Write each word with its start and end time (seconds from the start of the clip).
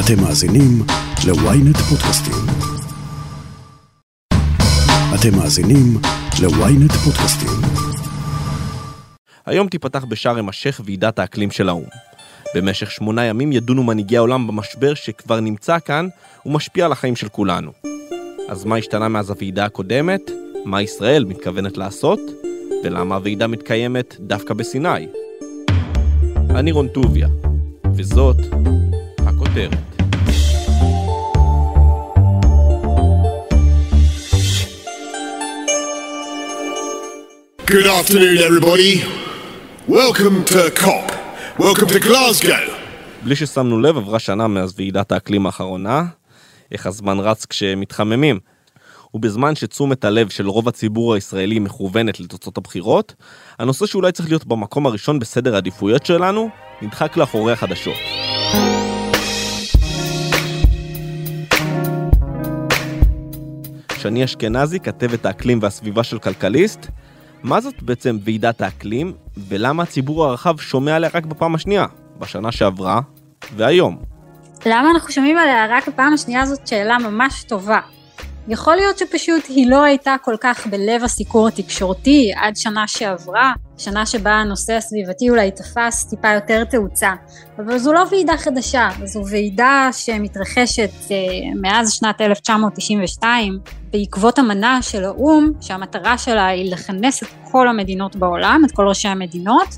אתם 0.00 0.22
מאזינים 0.22 0.82
ל-ynet 1.26 1.78
פודקאסטים. 1.78 2.34
אתם 5.14 5.38
מאזינים 5.38 5.98
ל-ynet 6.42 6.92
פודקאסטים. 7.04 7.48
היום 9.46 9.68
תיפתח 9.68 10.04
בשארם 10.04 10.48
א-שייח 10.48 10.80
ועידת 10.84 11.18
האקלים 11.18 11.50
של 11.50 11.68
האו"ם. 11.68 11.84
במשך 12.54 12.90
שמונה 12.90 13.24
ימים 13.24 13.52
ידונו 13.52 13.82
מנהיגי 13.82 14.16
העולם 14.16 14.46
במשבר 14.46 14.94
שכבר 14.94 15.40
נמצא 15.40 15.78
כאן 15.78 16.08
ומשפיע 16.46 16.84
על 16.84 16.92
החיים 16.92 17.16
של 17.16 17.28
כולנו. 17.28 17.72
אז 18.48 18.64
מה 18.64 18.76
השתנה 18.76 19.08
מאז 19.08 19.30
הוועידה 19.30 19.64
הקודמת? 19.64 20.30
מה 20.64 20.82
ישראל 20.82 21.24
מתכוונת 21.24 21.76
לעשות? 21.76 22.20
ולמה 22.84 23.14
הוועידה 23.14 23.46
מתקיימת 23.46 24.16
דווקא 24.20 24.54
בסיני? 24.54 25.06
אני 26.50 26.72
רון 26.72 26.88
טוביה, 26.88 27.28
וזאת 27.94 28.36
הכותרת. 29.56 29.96
Good 37.66 37.86
afternoon, 37.86 38.38
everybody. 38.48 38.94
Welcome 39.88 40.44
to 40.44 40.70
COP. 40.80 41.06
Welcome 41.58 41.88
to 41.88 42.00
Glasgow. 42.00 42.70
בלי 43.24 43.36
ששמנו 43.36 43.80
לב, 43.80 43.96
עברה 43.96 44.18
שנה 44.18 44.46
מאז 44.46 44.74
ועידת 44.76 45.12
האקלים 45.12 45.46
האחרונה. 45.46 46.04
איך 46.72 46.86
הזמן 46.86 47.18
רץ 47.18 47.46
כשמתחממים. 47.46 48.38
ובזמן 49.14 49.54
שתשומת 49.54 50.04
הלב 50.04 50.28
של 50.28 50.48
רוב 50.48 50.68
הציבור 50.68 51.14
הישראלי 51.14 51.58
מכוונת 51.58 52.20
לתוצאות 52.20 52.58
הבחירות, 52.58 53.14
הנושא 53.58 53.86
שאולי 53.86 54.12
צריך 54.12 54.28
להיות 54.28 54.46
במקום 54.46 54.86
הראשון 54.86 55.18
בסדר 55.18 55.54
העדיפויות 55.54 56.06
שלנו, 56.06 56.48
נדחק 56.82 57.16
לאחורי 57.16 57.52
החדשות. 57.52 57.96
שני 64.06 64.24
אשכנזי, 64.24 64.80
כתבת 64.80 65.26
האקלים 65.26 65.58
והסביבה 65.62 66.04
של 66.04 66.18
כלכליסט, 66.18 66.86
מה 67.42 67.60
זאת 67.60 67.82
בעצם 67.82 68.18
ועידת 68.24 68.60
האקלים, 68.60 69.12
ולמה 69.48 69.82
הציבור 69.82 70.24
הרחב 70.24 70.58
שומע 70.58 70.96
עליה 70.96 71.10
רק 71.14 71.26
בפעם 71.26 71.54
השנייה, 71.54 71.86
בשנה 72.18 72.52
שעברה 72.52 73.00
והיום? 73.56 73.98
למה 74.66 74.90
אנחנו 74.90 75.12
שומעים 75.12 75.38
עליה 75.38 75.66
רק 75.70 75.88
בפעם 75.88 76.12
השנייה 76.12 76.46
זאת 76.46 76.66
שאלה 76.66 76.98
ממש 76.98 77.44
טובה. 77.44 77.80
יכול 78.48 78.76
להיות 78.76 78.98
שפשוט 78.98 79.42
היא 79.48 79.70
לא 79.70 79.82
הייתה 79.82 80.16
כל 80.22 80.36
כך 80.40 80.66
בלב 80.66 81.04
הסיקור 81.04 81.48
התקשורתי 81.48 82.32
עד 82.36 82.56
שנה 82.56 82.88
שעברה, 82.88 83.52
שנה 83.78 84.06
שבה 84.06 84.30
הנושא 84.30 84.72
הסביבתי 84.72 85.30
אולי 85.30 85.50
תפס 85.50 86.04
טיפה 86.04 86.28
יותר 86.28 86.64
תאוצה, 86.64 87.10
אבל 87.58 87.78
זו 87.78 87.92
לא 87.92 88.04
ועידה 88.10 88.36
חדשה, 88.36 88.88
זו 89.04 89.22
ועידה 89.30 89.88
שמתרחשת 89.92 90.90
אה, 91.10 91.16
מאז 91.60 91.92
שנת 91.92 92.20
1992 92.20 93.58
בעקבות 93.92 94.38
אמנה 94.38 94.82
של 94.82 95.04
האו"ם 95.04 95.50
שהמטרה 95.60 96.18
שלה 96.18 96.46
היא 96.46 96.72
לכנס 96.72 97.22
את 97.22 97.28
כל 97.52 97.68
המדינות 97.68 98.16
בעולם, 98.16 98.62
את 98.66 98.72
כל 98.72 98.88
ראשי 98.88 99.08
המדינות, 99.08 99.68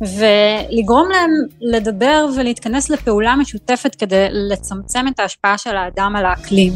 ולגרום 0.00 1.08
להם 1.10 1.30
לדבר 1.60 2.26
ולהתכנס 2.36 2.90
לפעולה 2.90 3.36
משותפת 3.36 3.94
כדי 3.94 4.26
לצמצם 4.30 5.08
את 5.08 5.20
ההשפעה 5.20 5.58
של 5.58 5.76
האדם 5.76 6.16
על 6.16 6.26
האקלים. 6.26 6.72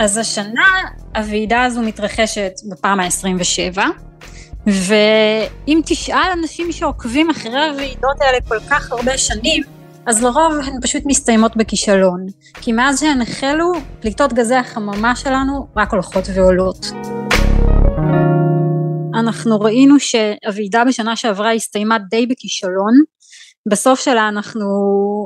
אז 0.00 0.16
השנה 0.16 0.68
הוועידה 1.16 1.64
הזו 1.64 1.82
מתרחשת 1.82 2.52
בפעם 2.70 3.00
ה-27, 3.00 3.78
ואם 4.66 5.80
תשאל 5.86 6.30
אנשים 6.32 6.72
שעוקבים 6.72 7.30
אחרי 7.30 7.68
הוועידות 7.68 8.20
האלה 8.20 8.38
כל 8.48 8.60
כך 8.70 8.92
הרבה 8.92 9.18
שנים, 9.18 9.62
אז 10.06 10.22
לרוב 10.22 10.52
הן 10.64 10.80
פשוט 10.82 11.02
מסתיימות 11.06 11.56
בכישלון. 11.56 12.26
כי 12.60 12.72
מאז 12.72 13.00
שהן 13.00 13.20
החלו, 13.20 13.72
פליטות 14.00 14.32
גזי 14.32 14.54
החממה 14.54 15.16
שלנו 15.16 15.66
רק 15.76 15.92
הולכות 15.92 16.24
ועולות. 16.34 16.86
אנחנו 19.14 19.60
ראינו 19.60 19.94
שהוועידה 20.00 20.84
בשנה 20.84 21.16
שעברה 21.16 21.52
הסתיימה 21.52 21.98
די 22.10 22.26
בכישלון. 22.26 22.94
בסוף 23.70 24.00
שלה 24.00 24.28
אנחנו, 24.28 24.66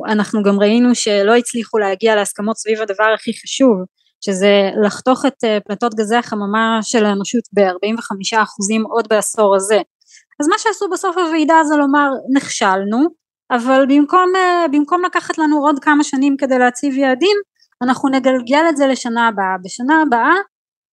אנחנו 0.09 0.43
גם 0.43 0.61
ראינו 0.61 0.95
שלא 0.95 1.37
הצליחו 1.37 1.79
להגיע 1.79 2.17
להסכמות 2.17 2.57
סביב 2.57 2.81
הדבר 2.81 3.13
הכי 3.15 3.33
חשוב, 3.43 3.77
שזה 4.25 4.71
לחתוך 4.85 5.27
את 5.27 5.45
אה, 5.45 5.59
פליטות 5.67 5.95
גזי 5.95 6.17
החממה 6.17 6.79
של 6.83 7.05
האנושות 7.05 7.45
ב-45% 7.53 8.89
עוד 8.95 9.09
בעשור 9.09 9.57
הזה. 9.57 9.81
אז 10.41 10.49
מה 10.49 10.55
שעשו 10.59 10.89
בסוף 10.93 11.17
הוועידה 11.17 11.55
זה 11.65 11.77
לומר 11.77 12.09
נכשלנו, 12.37 13.07
אבל 13.51 13.85
במקום, 13.89 14.33
אה, 14.37 14.67
במקום 14.73 15.05
לקחת 15.05 15.39
לנו 15.39 15.67
עוד 15.67 15.79
כמה 15.79 16.05
שנים 16.05 16.37
כדי 16.37 16.59
להציב 16.59 16.95
יעדים, 16.95 17.37
אנחנו 17.83 18.09
נגלגל 18.09 18.65
את 18.69 18.77
זה 18.77 18.87
לשנה 18.87 19.29
הבאה. 19.29 19.57
בשנה 19.65 20.03
הבאה 20.03 20.35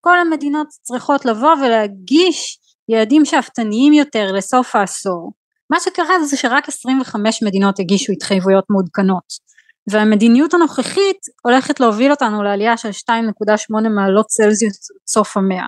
כל 0.01 0.19
המדינות 0.19 0.67
צריכות 0.81 1.25
לבוא 1.25 1.53
ולהגיש 1.53 2.59
יעדים 2.89 3.25
שאפתניים 3.25 3.93
יותר 3.93 4.31
לסוף 4.31 4.75
העשור. 4.75 5.31
מה 5.69 5.79
שקרה 5.79 6.23
זה 6.23 6.37
שרק 6.37 6.67
25 6.67 7.43
מדינות 7.43 7.79
הגישו 7.79 8.13
התחייבויות 8.13 8.63
מעודכנות. 8.69 9.23
והמדיניות 9.89 10.53
הנוכחית 10.53 11.17
הולכת 11.43 11.79
להוביל 11.79 12.11
אותנו 12.11 12.43
לעלייה 12.43 12.77
של 12.77 12.89
2.8 12.89 13.89
מעלות 13.95 14.25
צלזיוס 14.25 14.87
סוף 15.07 15.37
המאה. 15.37 15.67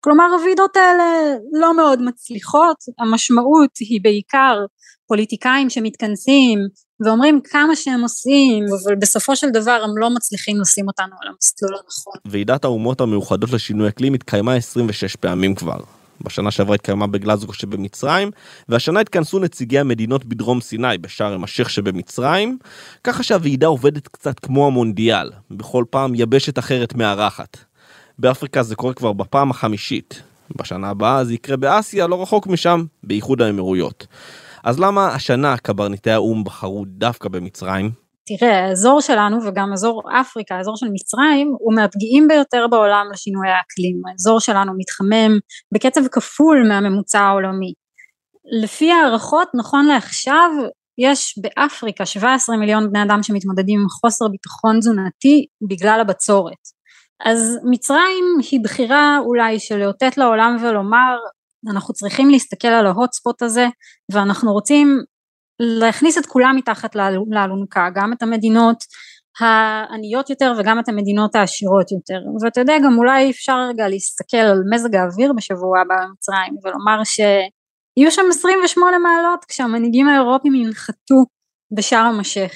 כלומר 0.00 0.24
הוועידות 0.38 0.76
האלה 0.76 1.34
לא 1.52 1.76
מאוד 1.76 2.02
מצליחות, 2.02 2.76
המשמעות 2.98 3.70
היא 3.80 4.00
בעיקר 4.02 4.64
פוליטיקאים 5.06 5.70
שמתכנסים 5.70 6.58
ואומרים 7.04 7.40
כמה 7.44 7.76
שהם 7.76 8.02
עושים, 8.02 8.64
אבל 8.84 8.94
בסופו 8.94 9.36
של 9.36 9.50
דבר 9.50 9.80
הם 9.84 9.98
לא 9.98 10.10
מצליחים 10.10 10.60
לשים 10.60 10.88
אותנו 10.88 11.14
על 11.22 11.28
המסלול 11.28 11.74
הנכון. 11.74 12.32
ועידת 12.32 12.64
האומות 12.64 13.00
המאוחדות 13.00 13.50
לשינוי 13.50 13.88
אקלים 13.88 14.14
התקיימה 14.14 14.54
26 14.54 15.16
פעמים 15.16 15.54
כבר. 15.54 15.78
בשנה 16.20 16.50
שעברה 16.50 16.74
התקיימה 16.74 17.06
בגלזגו 17.06 17.52
שבמצרים, 17.52 18.30
והשנה 18.68 19.00
התכנסו 19.00 19.38
נציגי 19.38 19.78
המדינות 19.78 20.24
בדרום 20.24 20.60
סיני, 20.60 20.98
בשארם 20.98 21.44
א-שייח 21.44 21.68
שבמצרים, 21.68 22.58
ככה 23.04 23.22
שהוועידה 23.22 23.66
עובדת 23.66 24.08
קצת 24.08 24.38
כמו 24.38 24.66
המונדיאל, 24.66 25.30
בכל 25.50 25.84
פעם 25.90 26.12
יבשת 26.14 26.58
אחרת 26.58 26.94
מארחת. 26.94 27.56
באפריקה 28.18 28.62
זה 28.62 28.76
קורה 28.76 28.94
כבר 28.94 29.12
בפעם 29.12 29.50
החמישית. 29.50 30.22
בשנה 30.56 30.88
הבאה 30.88 31.24
זה 31.24 31.34
יקרה 31.34 31.56
באסיה, 31.56 32.06
לא 32.06 32.22
רחוק 32.22 32.46
משם, 32.46 32.84
באיחוד 33.02 33.42
האמירויות. 33.42 34.06
אז 34.64 34.80
למה 34.80 35.08
השנה 35.08 35.56
קברניטי 35.56 36.10
האו"ם 36.10 36.44
בחרו 36.44 36.84
דווקא 36.88 37.28
במצרים? 37.28 38.03
תראה, 38.26 38.64
האזור 38.64 39.00
שלנו 39.00 39.38
וגם 39.46 39.72
אזור 39.72 40.02
אפריקה, 40.20 40.56
האזור 40.56 40.76
של 40.76 40.86
מצרים, 40.92 41.54
הוא 41.58 41.74
מהפגיעים 41.74 42.28
ביותר 42.28 42.66
בעולם 42.70 43.06
לשינוי 43.12 43.48
האקלים. 43.48 44.00
האזור 44.10 44.40
שלנו 44.40 44.72
מתחמם 44.78 45.38
בקצב 45.74 46.08
כפול 46.08 46.68
מהממוצע 46.68 47.20
העולמי. 47.20 47.72
לפי 48.62 48.92
הערכות, 48.92 49.48
נכון 49.54 49.86
לעכשיו, 49.86 50.50
יש 50.98 51.38
באפריקה 51.42 52.06
17 52.06 52.56
מיליון 52.56 52.90
בני 52.90 53.02
אדם 53.02 53.22
שמתמודדים 53.22 53.80
עם 53.80 53.88
חוסר 53.88 54.28
ביטחון 54.28 54.78
תזונתי 54.78 55.46
בגלל 55.68 56.00
הבצורת. 56.00 56.74
אז 57.24 57.58
מצרים 57.70 58.24
היא 58.50 58.60
בחירה 58.64 59.18
אולי 59.26 59.60
של 59.60 59.76
לאותת 59.76 60.16
לעולם 60.18 60.56
ולומר 60.62 61.16
אנחנו 61.70 61.94
צריכים 61.94 62.30
להסתכל 62.30 62.68
על 62.68 62.86
ההוט 62.86 63.12
ספוט 63.12 63.42
הזה 63.42 63.66
ואנחנו 64.12 64.52
רוצים 64.52 64.98
להכניס 65.60 66.18
את 66.18 66.26
כולם 66.26 66.56
מתחת 66.56 66.94
לאלונקה, 67.30 67.88
גם 67.94 68.12
את 68.12 68.22
המדינות 68.22 68.84
העניות 69.40 70.30
יותר 70.30 70.52
וגם 70.58 70.78
את 70.78 70.88
המדינות 70.88 71.34
העשירות 71.34 71.92
יותר. 71.92 72.20
ואתה 72.44 72.60
יודע 72.60 72.74
גם 72.84 72.98
אולי 72.98 73.30
אפשר 73.30 73.58
רגע 73.70 73.88
להסתכל 73.88 74.36
על 74.36 74.62
מזג 74.70 74.94
האוויר 74.94 75.32
בשבוע 75.36 75.80
הבא 75.80 75.94
במצרים 75.94 76.54
ולומר 76.64 77.04
שיהיו 77.04 78.10
שם 78.10 78.22
28 78.30 78.98
מעלות 78.98 79.44
כשהמנהיגים 79.44 80.08
האירופים 80.08 80.54
ינחתו 80.54 81.24
בשארם 81.76 82.20
א-שייח. 82.20 82.52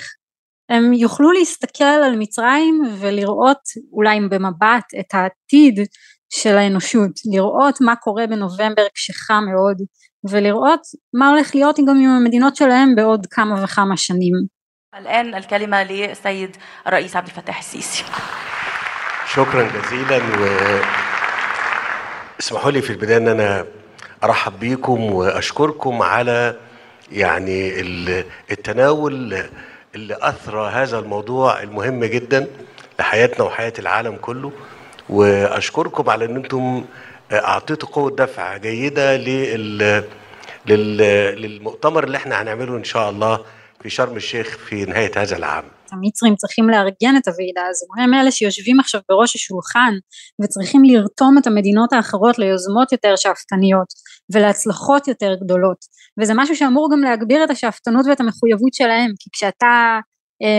הם 0.69 0.92
יוכלו 0.92 1.32
להסתכל 1.32 1.84
על 1.84 2.16
מצרים 2.19 2.82
ולראות 3.00 3.61
אולי 3.93 4.20
במבט 4.20 4.84
את 5.00 5.14
העתיד 5.14 5.87
של 6.31 6.56
האנושות, 6.56 7.11
לראות 7.32 7.81
מה 7.81 7.96
קורה 7.96 8.26
בנובמבר 8.26 8.87
כשחם 8.94 9.44
מאוד 9.55 9.76
ולראות 10.30 10.80
מה 11.13 11.30
הולך 11.30 11.56
להיות 11.56 11.80
גם 11.80 11.98
עם 11.98 12.10
המדינות 12.10 12.56
שלהם 12.56 12.95
בעוד 12.95 13.25
כמה 13.31 13.63
וכמה 13.63 13.98
שנים. 13.98 14.48
الآن 15.00 15.36
الكلمة 15.36 15.83
للسيد 15.83 16.57
الرئيس 16.88 17.15
عبد 17.15 17.27
الفتاح 17.27 17.60
السيسي 17.60 18.04
شكرا 19.27 19.63
جزيلا 19.69 20.19
واسمحوا 22.39 22.71
لي 22.71 22.81
في 22.81 22.89
البداية 22.89 23.18
ان 23.18 23.27
انا 23.27 23.65
ارحب 24.24 24.60
بيكم 24.60 25.01
واشكركم 25.01 26.01
على 26.01 26.56
يعني 27.12 27.80
ال- 27.81 28.25
التناول 28.51 29.13
اللي 29.95 30.18
اثرى 30.21 30.69
هذا 30.71 31.00
الموضوع 31.00 31.62
المهم 31.63 32.06
جدا 32.06 32.48
لحياتنا 33.00 33.45
وحياة 33.45 33.74
العالم 33.80 34.15
كله 34.15 34.51
واشكركم 35.10 36.10
على 36.10 36.25
ان 36.25 36.36
انتم 36.36 36.86
اعطيتوا 37.31 37.89
قوة 37.89 38.12
دفع 38.12 38.57
جيدة 38.57 39.18
لل 39.18 40.04
لل- 40.65 41.42
للمؤتمر 41.42 42.04
اللي 42.04 42.18
احنا 42.18 42.42
هنعمله 42.42 42.77
ان 42.77 42.83
شاء 42.83 43.10
الله 43.10 43.45
في 43.81 43.89
شرم 43.89 44.15
الشيخ 44.15 44.57
في 44.57 44.86
نهاية 44.86 45.12
هذا 45.15 45.38
العام 45.38 45.63
המצרים 45.92 46.36
צריכים 46.36 46.69
לארגן 46.69 47.18
את 47.18 47.27
הוועידה 47.27 47.62
הזו, 47.69 47.86
הם 48.04 48.13
אלה 48.13 48.31
שיושבים 48.31 48.80
עכשיו 48.80 49.01
בראש 49.10 49.36
השולחן 49.36 49.94
וצריכים 50.42 50.83
לרתום 50.83 51.38
את 51.38 51.48
המדינות 51.48 51.94
האחרות 51.94 52.39
ליוזמות 52.39 52.92
יותר 52.92 53.15
שאפתניות 53.15 53.88
ולהצלחות 54.33 55.07
יותר 55.07 55.36
גדולות, 55.44 55.77
וזה 56.21 56.33
משהו 56.36 56.56
שאמור 56.56 56.89
גם 56.94 57.01
להגביר 57.01 57.44
את 57.44 57.50
השאפתנות 57.50 58.06
ואת 58.10 58.19
המחויבות 58.19 58.74
שלהם, 58.74 59.12
כי 59.19 59.30
כשאתה 59.33 59.65
אה, 59.65 60.00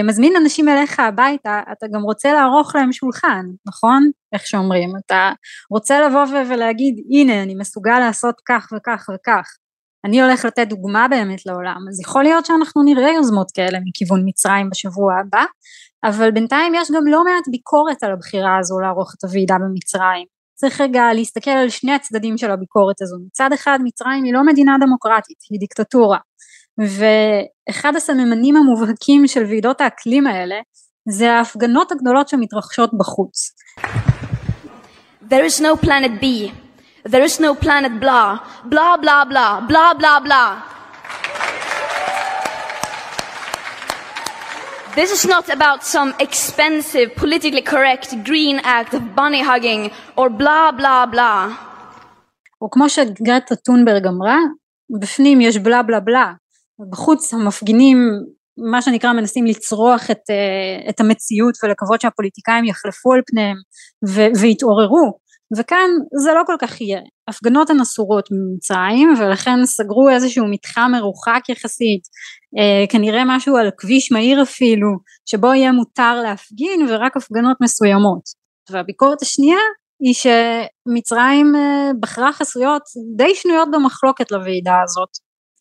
מזמין 0.04 0.34
אנשים 0.42 0.70
אליך 0.70 1.00
הביתה, 1.00 1.62
אתה 1.72 1.88
גם 1.94 2.02
רוצה 2.02 2.34
לערוך 2.34 2.76
להם 2.76 2.92
שולחן, 2.92 3.46
נכון? 3.68 4.12
איך 4.34 4.46
שאומרים, 4.46 4.90
אתה 5.06 5.32
רוצה 5.72 6.00
לבוא 6.02 6.26
ולהגיד 6.50 6.96
הנה 7.12 7.44
אני 7.44 7.56
מסוגל 7.56 8.00
לעשות 8.00 8.36
כך 8.48 8.68
וכך 8.78 9.10
וכך, 9.16 9.46
אני 10.06 10.22
הולך 10.22 10.46
לתת 10.46 10.68
דוגמה 10.68 11.08
באמת 11.08 11.46
לעולם, 11.46 11.86
אז 11.90 12.00
יכול 12.02 12.24
להיות 12.24 12.46
שאנחנו 12.46 12.84
נראה 12.84 13.10
יוזמות 13.10 13.52
כאלה 13.52 13.80
מכיוון 13.86 14.22
מצרים 14.26 14.70
בשבוע 14.70 15.14
הבא, 15.20 15.46
אבל 16.04 16.32
בינתיים 16.32 16.74
יש 16.76 16.92
גם 16.92 17.08
לא 17.08 17.24
מעט 17.24 17.48
ביקורת 17.52 18.04
על 18.04 18.12
הבחירה 18.12 18.58
הזו 18.60 18.80
לערוך 18.80 19.14
את 19.18 19.24
הוועידה 19.24 19.56
במצרים. 19.56 20.26
צריך 20.56 20.82
רגע 20.82 21.14
להסתכל 21.14 21.52
על 21.52 21.70
שני 21.70 21.92
הצדדים 21.94 22.38
של 22.38 22.52
הביקורת 22.52 23.02
הזו. 23.02 23.18
מצד 23.28 23.54
אחד 23.54 23.80
מצרים 23.84 24.24
היא 24.24 24.34
לא 24.34 24.46
מדינה 24.46 24.78
דמוקרטית, 24.80 25.38
היא 25.50 25.60
דיקטטורה. 25.60 26.18
ואחד 26.80 27.96
הסממנים 27.96 28.56
המובהקים 28.56 29.28
של 29.28 29.44
ועידות 29.44 29.82
האקלים 29.82 30.28
האלה 30.28 30.56
זה 31.10 31.32
ההפגנות 31.32 31.92
הגדולות 31.92 32.30
שמתרחשות 32.30 32.92
בחוץ. 32.98 33.52
There 35.30 35.46
is 35.46 35.62
no 35.62 35.86
planet 35.86 36.22
B. 36.22 36.26
There 37.12 37.24
is 37.24 37.40
no 37.40 37.52
planet 37.66 37.94
blah. 38.00 38.38
Blah 38.66 38.98
blah 39.04 39.24
blah. 39.32 39.52
Blah 39.70 39.94
blah 40.00 40.20
blah. 40.26 40.50
This 44.96 45.12
is 45.18 45.24
not 45.34 45.46
about 45.58 45.84
some 45.84 46.12
expensive, 46.26 47.08
politically 47.16 47.62
correct 47.74 48.08
green 48.30 48.58
act 48.78 48.92
of 48.98 49.02
bunny 49.16 49.42
hugging 49.50 49.82
or 50.20 50.30
blah 50.30 50.72
blah 50.72 51.06
blah. 51.06 51.50
וכמו 52.64 52.90
שגרטה 52.90 53.56
טונברג 53.56 54.08
אמרה, 54.08 54.38
בפנים 55.02 55.42
יש 55.42 55.58
בלה 55.58 55.84
בלה 55.84 56.00
בלה, 56.00 56.34
בחוץ 56.92 57.34
המפגינים 57.34 57.98
מה 58.72 58.82
שנקרא 58.82 59.14
מנסים 59.14 59.46
לצרוח 59.46 60.12
את, 60.12 60.30
אה, 60.30 60.90
את 60.90 61.00
המציאות 61.00 61.56
ולקוות 61.64 62.02
שהפוליטיקאים 62.02 62.66
יחלפו 62.66 63.14
על 63.14 63.22
פניהם 63.26 63.58
ו- 64.08 64.42
ויתעוררו. 64.42 65.20
וכאן 65.58 65.90
זה 66.24 66.34
לא 66.34 66.42
כל 66.46 66.56
כך 66.60 66.82
יהיה. 66.82 67.02
הפגנות 67.28 67.70
הן 67.70 67.80
אסורות 67.80 68.30
ממצרים 68.32 69.14
ולכן 69.20 69.66
סגרו 69.66 70.10
איזשהו 70.10 70.46
מתחם 70.48 70.92
מרוחק 70.94 71.50
יחסית 71.50 72.02
אה, 72.60 72.88
כנראה 72.90 73.24
משהו 73.26 73.58
על 73.58 73.70
כביש 73.78 74.12
מהיר 74.12 74.44
אפילו 74.44 74.88
שבו 75.30 75.54
יהיה 75.54 75.72
מותר 75.72 76.22
להפגין 76.22 76.86
ורק 76.90 77.18
הפגנות 77.18 77.58
מסוימות. 77.62 78.24
והביקורת 78.72 79.22
השנייה 79.22 79.60
היא 80.04 80.14
שמצרים 80.14 81.56
אה, 81.56 81.92
בחרה 82.00 82.34
חסויות 82.34 82.82
די 83.18 83.36
שנויות 83.36 83.68
במחלוקת 83.72 84.32
לוועידה 84.32 84.76
הזאת 84.84 85.10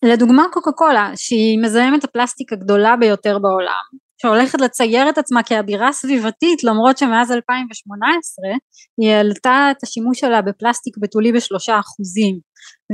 לדוגמה 0.04 0.44
קוקה 0.52 0.72
קולה 0.72 1.12
שהיא 1.16 1.58
מזהמת 1.62 2.04
הפלסטיק 2.04 2.52
הגדולה 2.52 2.96
ביותר 2.96 3.38
בעולם 3.38 4.08
שהולכת 4.22 4.60
לצייר 4.60 5.08
את 5.08 5.18
עצמה 5.18 5.42
כאבירה 5.42 5.92
סביבתית 5.92 6.64
למרות 6.64 6.98
שמאז 6.98 7.32
2018 7.32 8.44
היא 9.00 9.10
העלתה 9.10 9.68
את 9.70 9.82
השימוש 9.82 10.20
שלה 10.20 10.42
בפלסטיק 10.42 10.96
בתולי 11.00 11.32
בשלושה 11.32 11.78
אחוזים. 11.78 12.38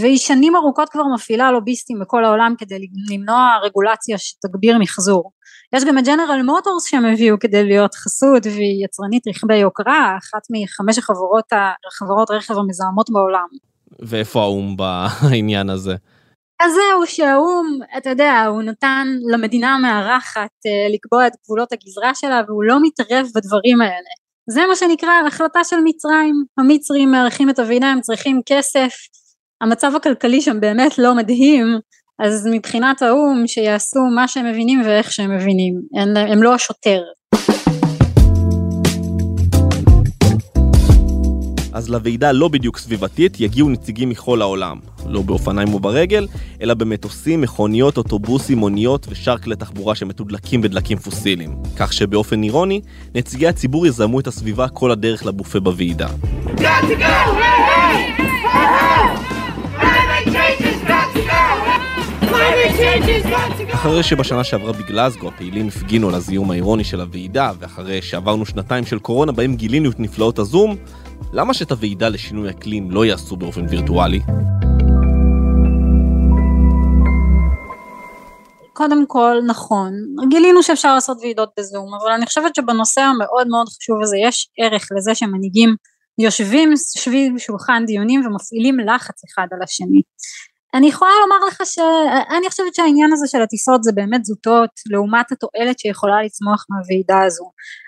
והיא 0.00 0.18
שנים 0.18 0.56
ארוכות 0.56 0.88
כבר 0.88 1.02
מפעילה 1.14 1.50
לוביסטים 1.50 1.98
בכל 2.00 2.24
העולם 2.24 2.54
כדי 2.58 2.78
למנוע 3.12 3.58
רגולציה 3.62 4.18
שתגביר 4.18 4.78
מחזור. 4.78 5.32
יש 5.72 5.84
גם 5.84 5.98
את 5.98 6.04
ג'נרל 6.04 6.42
מוטורס 6.42 6.86
שהם 6.86 7.04
הביאו 7.04 7.36
כדי 7.40 7.64
להיות 7.64 7.94
חסות 7.94 8.46
והיא 8.46 8.84
יצרנית 8.84 9.28
רכבי 9.28 9.56
יוקרה 9.56 10.16
אחת 10.18 10.42
מחמש 10.50 10.98
החברות, 10.98 11.44
החברות 11.88 12.30
רכב 12.30 12.54
המזהמות 12.58 13.10
בעולם. 13.10 13.46
ואיפה 14.00 14.40
האו"ם 14.40 14.76
בעניין 14.76 15.70
הזה? 15.70 15.94
אז 16.60 16.72
זהו 16.72 17.06
שהאו"ם, 17.06 17.78
אתה 17.96 18.10
יודע, 18.10 18.44
הוא 18.44 18.62
נתן 18.62 19.06
למדינה 19.32 19.74
המארחת 19.74 20.50
אה, 20.66 20.94
לקבוע 20.94 21.26
את 21.26 21.32
גבולות 21.44 21.72
הגזרה 21.72 22.14
שלה 22.14 22.42
והוא 22.46 22.64
לא 22.64 22.76
מתערב 22.82 23.26
בדברים 23.34 23.80
האלה. 23.80 24.10
זה 24.50 24.66
מה 24.68 24.76
שנקרא 24.76 25.10
החלטה 25.26 25.64
של 25.64 25.76
מצרים, 25.84 26.34
המצרים 26.58 27.10
מארחים 27.10 27.50
את 27.50 27.58
הוועידה, 27.58 27.86
הם 27.86 28.00
צריכים 28.00 28.40
כסף, 28.46 28.94
המצב 29.60 29.92
הכלכלי 29.96 30.40
שם 30.40 30.60
באמת 30.60 30.98
לא 30.98 31.14
מדהים, 31.14 31.66
אז 32.24 32.48
מבחינת 32.52 33.02
האו"ם 33.02 33.46
שיעשו 33.46 34.00
מה 34.14 34.28
שהם 34.28 34.46
מבינים 34.46 34.80
ואיך 34.84 35.12
שהם 35.12 35.36
מבינים, 35.36 35.74
הם, 35.96 36.16
הם 36.16 36.42
לא 36.42 36.54
השוטר. 36.54 37.02
אז 41.74 41.88
לוועידה 41.90 42.32
לא 42.32 42.48
בדיוק 42.48 42.78
סביבתית 42.78 43.40
יגיעו 43.40 43.68
נציגים 43.68 44.08
מכל 44.08 44.42
העולם. 44.42 44.78
לא 45.06 45.22
באופניים 45.22 45.74
וברגל, 45.74 46.26
אלא 46.62 46.74
במטוסים, 46.74 47.40
מכוניות, 47.40 47.96
אוטובוסים, 47.96 48.58
מוניות 48.58 49.06
ושאר 49.10 49.38
כלי 49.38 49.56
תחבורה 49.56 49.94
שמתודלקים 49.94 50.62
בדלקים 50.62 50.98
פוסיליים. 50.98 51.56
כך 51.76 51.92
שבאופן 51.92 52.42
אירוני, 52.42 52.80
נציגי 53.14 53.46
הציבור 53.46 53.86
יזמו 53.86 54.20
את 54.20 54.26
הסביבה 54.26 54.68
כל 54.68 54.90
הדרך 54.90 55.26
לבופה 55.26 55.60
בוועידה. 55.60 56.08
אחרי 63.72 64.02
שבשנה 64.02 64.44
שעברה 64.44 64.72
בגלזגו 64.72 65.28
הפעילים 65.28 65.68
הפגינו 65.68 66.08
על 66.08 66.14
הזיהום 66.14 66.50
האירוני 66.50 66.84
של 66.84 67.00
הוועידה, 67.00 67.52
ואחרי 67.58 68.02
שעברנו 68.02 68.46
שנתיים 68.46 68.86
של 68.86 68.98
קורונה 68.98 69.32
בהם 69.32 69.56
גילינו 69.56 69.90
את 69.90 70.00
נפלאות 70.00 70.38
הזום, 70.38 70.76
למה 71.32 71.54
שאת 71.54 71.70
הוועידה 71.70 72.08
לשינוי 72.08 72.50
אקלים 72.50 72.90
לא 72.90 73.04
יעשו 73.06 73.36
באופן 73.36 73.66
וירטואלי? 73.68 74.20
קודם 78.72 79.06
כל 79.06 79.36
נכון, 79.46 79.92
גילינו 80.28 80.62
שאפשר 80.62 80.94
לעשות 80.94 81.18
ועידות 81.20 81.50
בזום, 81.58 81.94
אבל 81.94 82.12
אני 82.12 82.26
חושבת 82.26 82.54
שבנושא 82.54 83.00
המאוד 83.00 83.48
מאוד 83.48 83.68
חשוב 83.68 84.02
הזה 84.02 84.16
יש 84.16 84.48
ערך 84.58 84.88
לזה 84.96 85.14
שמנהיגים 85.14 85.76
יושבים 86.18 86.76
סביב 86.76 87.38
שולחן 87.38 87.82
דיונים 87.86 88.26
ומפעילים 88.26 88.80
לחץ 88.80 89.22
אחד 89.24 89.46
על 89.50 89.62
השני. 89.62 90.02
אני 90.74 90.88
יכולה 90.88 91.10
לומר 91.22 91.46
לך 91.46 91.62
שאני 91.64 92.50
חושבת 92.50 92.74
שהעניין 92.74 93.12
הזה 93.12 93.26
של 93.28 93.42
הטיסות 93.42 93.84
זה 93.84 93.92
באמת 93.94 94.24
זוטות 94.24 94.70
לעומת 94.90 95.32
התועלת 95.32 95.78
שיכולה 95.78 96.22
לצמוח 96.22 96.66
מהוועידה 96.70 97.22
הזו. 97.26 97.44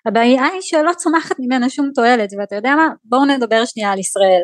הבעיה 0.06 0.44
היא 0.44 0.60
שלא 0.60 0.92
צומחת 0.96 1.36
ממנה 1.38 1.70
שום 1.70 1.90
תועלת 1.94 2.30
ואתה 2.38 2.56
יודע 2.56 2.74
מה 2.76 2.88
בואו 3.04 3.24
נדבר 3.24 3.64
שנייה 3.64 3.92
על 3.92 3.98
ישראל. 3.98 4.42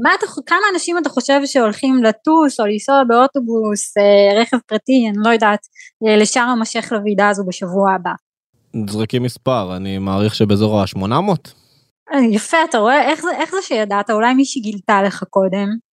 מה 0.00 0.10
אתה, 0.14 0.26
כמה 0.46 0.58
אנשים 0.74 0.98
אתה 0.98 1.08
חושב 1.08 1.40
שהולכים 1.44 2.02
לטוס 2.02 2.60
או 2.60 2.66
לנסוע 2.66 3.02
באוטובוס, 3.08 3.96
אה, 3.98 4.40
רכב 4.40 4.56
פרטי, 4.66 5.06
אני 5.08 5.18
לא 5.24 5.30
יודעת, 5.30 5.60
אה, 6.06 6.16
לשאר 6.16 6.42
המשך 6.42 6.88
לוועידה 6.92 7.28
הזו 7.28 7.44
בשבוע 7.48 7.92
הבא? 7.94 8.10
זרקי 8.90 9.18
מספר, 9.18 9.76
אני 9.76 9.98
מעריך 9.98 10.34
שבאזור 10.34 10.80
ה-800? 10.80 11.54
אה, 12.14 12.20
יפה, 12.32 12.56
אתה 12.70 12.78
רואה? 12.78 13.10
איך 13.10 13.22
זה, 13.22 13.30
איך 13.40 13.50
זה 13.50 13.62
שידעת? 13.62 14.10
אולי 14.10 14.34
מישהי 14.34 14.62
גילתה 14.62 15.02
לך 15.02 15.24
קודם? 15.30 15.85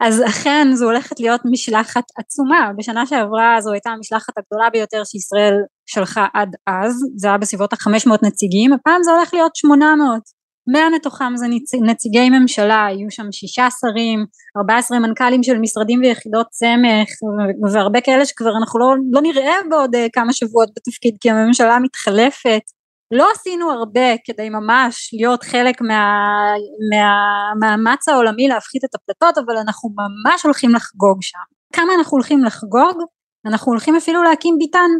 אז 0.00 0.22
אכן 0.26 0.68
זו 0.74 0.84
הולכת 0.84 1.20
להיות 1.20 1.40
משלחת 1.44 2.04
עצומה, 2.18 2.70
בשנה 2.76 3.06
שעברה 3.06 3.56
זו 3.60 3.72
הייתה 3.72 3.90
המשלחת 3.90 4.32
הגדולה 4.38 4.70
ביותר 4.70 5.04
שישראל 5.04 5.54
שלחה 5.86 6.26
עד 6.34 6.56
אז, 6.66 7.04
זה 7.16 7.28
היה 7.28 7.38
בסביבות 7.38 7.72
ה-500 7.72 8.10
נציגים, 8.22 8.72
הפעם 8.72 9.02
זה 9.02 9.10
הולך 9.10 9.34
להיות 9.34 9.56
800, 9.56 10.20
100 10.66 10.90
מתוכם 10.94 11.32
זה 11.36 11.46
נציג, 11.46 11.82
נציגי 11.82 12.30
ממשלה, 12.30 12.86
יהיו 12.90 13.10
שם 13.10 13.32
שישה 13.32 13.68
שרים, 13.80 14.26
14 14.56 14.98
מנכ"לים 14.98 15.42
של 15.42 15.58
משרדים 15.58 16.00
ויחידות 16.00 16.46
סמך, 16.52 17.08
והרבה 17.72 18.00
כאלה 18.00 18.26
שכבר 18.26 18.56
אנחנו 18.60 18.80
לא, 18.80 18.94
לא 19.12 19.20
נראה 19.20 19.54
בעוד 19.70 19.94
אה, 19.94 20.06
כמה 20.12 20.32
שבועות 20.32 20.68
בתפקיד 20.76 21.16
כי 21.20 21.30
הממשלה 21.30 21.78
מתחלפת, 21.78 22.62
לא 23.10 23.28
עשינו 23.34 23.70
הרבה 23.70 24.16
כדי 24.24 24.50
ממש 24.50 25.10
להיות 25.12 25.42
חלק 25.42 25.80
מהמאמץ 26.90 28.08
מה, 28.08 28.14
העולמי 28.14 28.48
להפחית 28.48 28.84
את 28.84 28.94
הפלטות 28.94 29.38
אבל 29.38 29.56
אנחנו 29.56 29.90
ממש 29.90 30.42
הולכים 30.44 30.70
לחגוג 30.74 31.22
שם. 31.22 31.38
כמה 31.72 31.94
אנחנו 31.98 32.16
הולכים 32.16 32.44
לחגוג? 32.44 33.02
אנחנו 33.46 33.72
הולכים 33.72 33.96
אפילו 33.96 34.22
להקים 34.22 34.54
ביתן. 34.58 34.90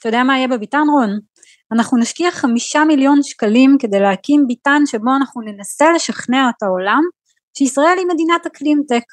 אתה 0.00 0.08
יודע 0.08 0.22
מה 0.22 0.36
יהיה 0.36 0.48
בביתן 0.48 0.84
רון? 0.92 1.18
אנחנו 1.72 1.98
נשקיע 1.98 2.30
חמישה 2.30 2.84
מיליון 2.84 3.22
שקלים 3.22 3.76
כדי 3.80 4.00
להקים 4.00 4.44
ביתן 4.46 4.82
שבו 4.86 5.16
אנחנו 5.20 5.40
ננסה 5.40 5.92
לשכנע 5.92 6.50
את 6.50 6.62
העולם 6.62 7.02
שישראל 7.58 7.98
היא 7.98 8.06
מדינת 8.06 8.46
אקלים 8.46 8.82
טק. 8.88 9.04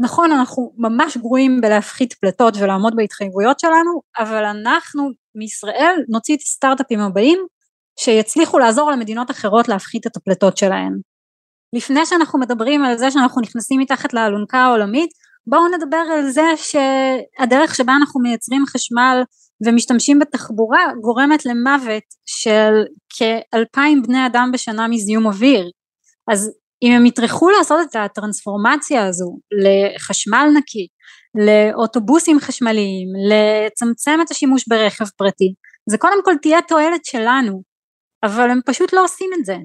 נכון 0.00 0.32
אנחנו 0.32 0.72
ממש 0.76 1.16
גרועים 1.16 1.60
בלהפחית 1.60 2.12
פלטות 2.12 2.54
ולעמוד 2.56 2.96
בהתחייבויות 2.96 3.60
שלנו 3.60 4.00
אבל 4.18 4.44
אנחנו 4.44 5.10
מישראל 5.34 5.96
נוציא 6.08 6.36
את 6.36 6.40
הסטארט-אפים 6.40 7.00
הבאים 7.00 7.46
שיצליחו 8.00 8.58
לעזור 8.58 8.90
למדינות 8.90 9.30
אחרות 9.30 9.68
להפחית 9.68 10.06
את 10.06 10.16
הפליטות 10.16 10.56
שלהן. 10.56 10.92
לפני 11.76 12.06
שאנחנו 12.06 12.38
מדברים 12.38 12.84
על 12.84 12.98
זה 12.98 13.10
שאנחנו 13.10 13.40
נכנסים 13.40 13.80
מתחת 13.80 14.14
לאלונקה 14.14 14.58
העולמית, 14.58 15.10
בואו 15.46 15.68
נדבר 15.68 16.02
על 16.12 16.30
זה 16.30 16.44
שהדרך 16.56 17.74
שבה 17.74 17.92
אנחנו 18.00 18.20
מייצרים 18.20 18.64
חשמל 18.66 19.22
ומשתמשים 19.66 20.18
בתחבורה 20.18 20.86
גורמת 21.00 21.46
למוות 21.46 22.02
של 22.26 22.72
כאלפיים 23.16 24.02
בני 24.02 24.26
אדם 24.26 24.50
בשנה 24.52 24.88
מזיהום 24.88 25.26
אוויר 25.26 25.70
אז 26.30 26.50
אם 26.82 26.92
הם 26.92 27.06
יטרחו 27.06 27.50
לעשות 27.50 27.78
את 27.90 27.96
הטרנספורמציה 27.96 29.06
הזו 29.06 29.38
לחשמל 29.64 30.48
נקי, 30.56 30.86
לאוטובוסים 31.46 32.40
חשמליים, 32.40 33.08
לצמצם 33.30 34.18
את 34.22 34.30
השימוש 34.30 34.68
ברכב 34.68 35.04
פרטי, 35.16 35.54
זה 35.90 35.98
קודם 35.98 36.24
כל 36.24 36.34
תהיה 36.42 36.58
תועלת 36.68 37.04
שלנו, 37.04 37.62
אבל 38.25 38.51
הם 38.51 38.59
פשוט 38.65 38.93
לא 38.93 39.03
עושים 39.03 39.29
את 39.39 39.45
זה. 39.45 39.57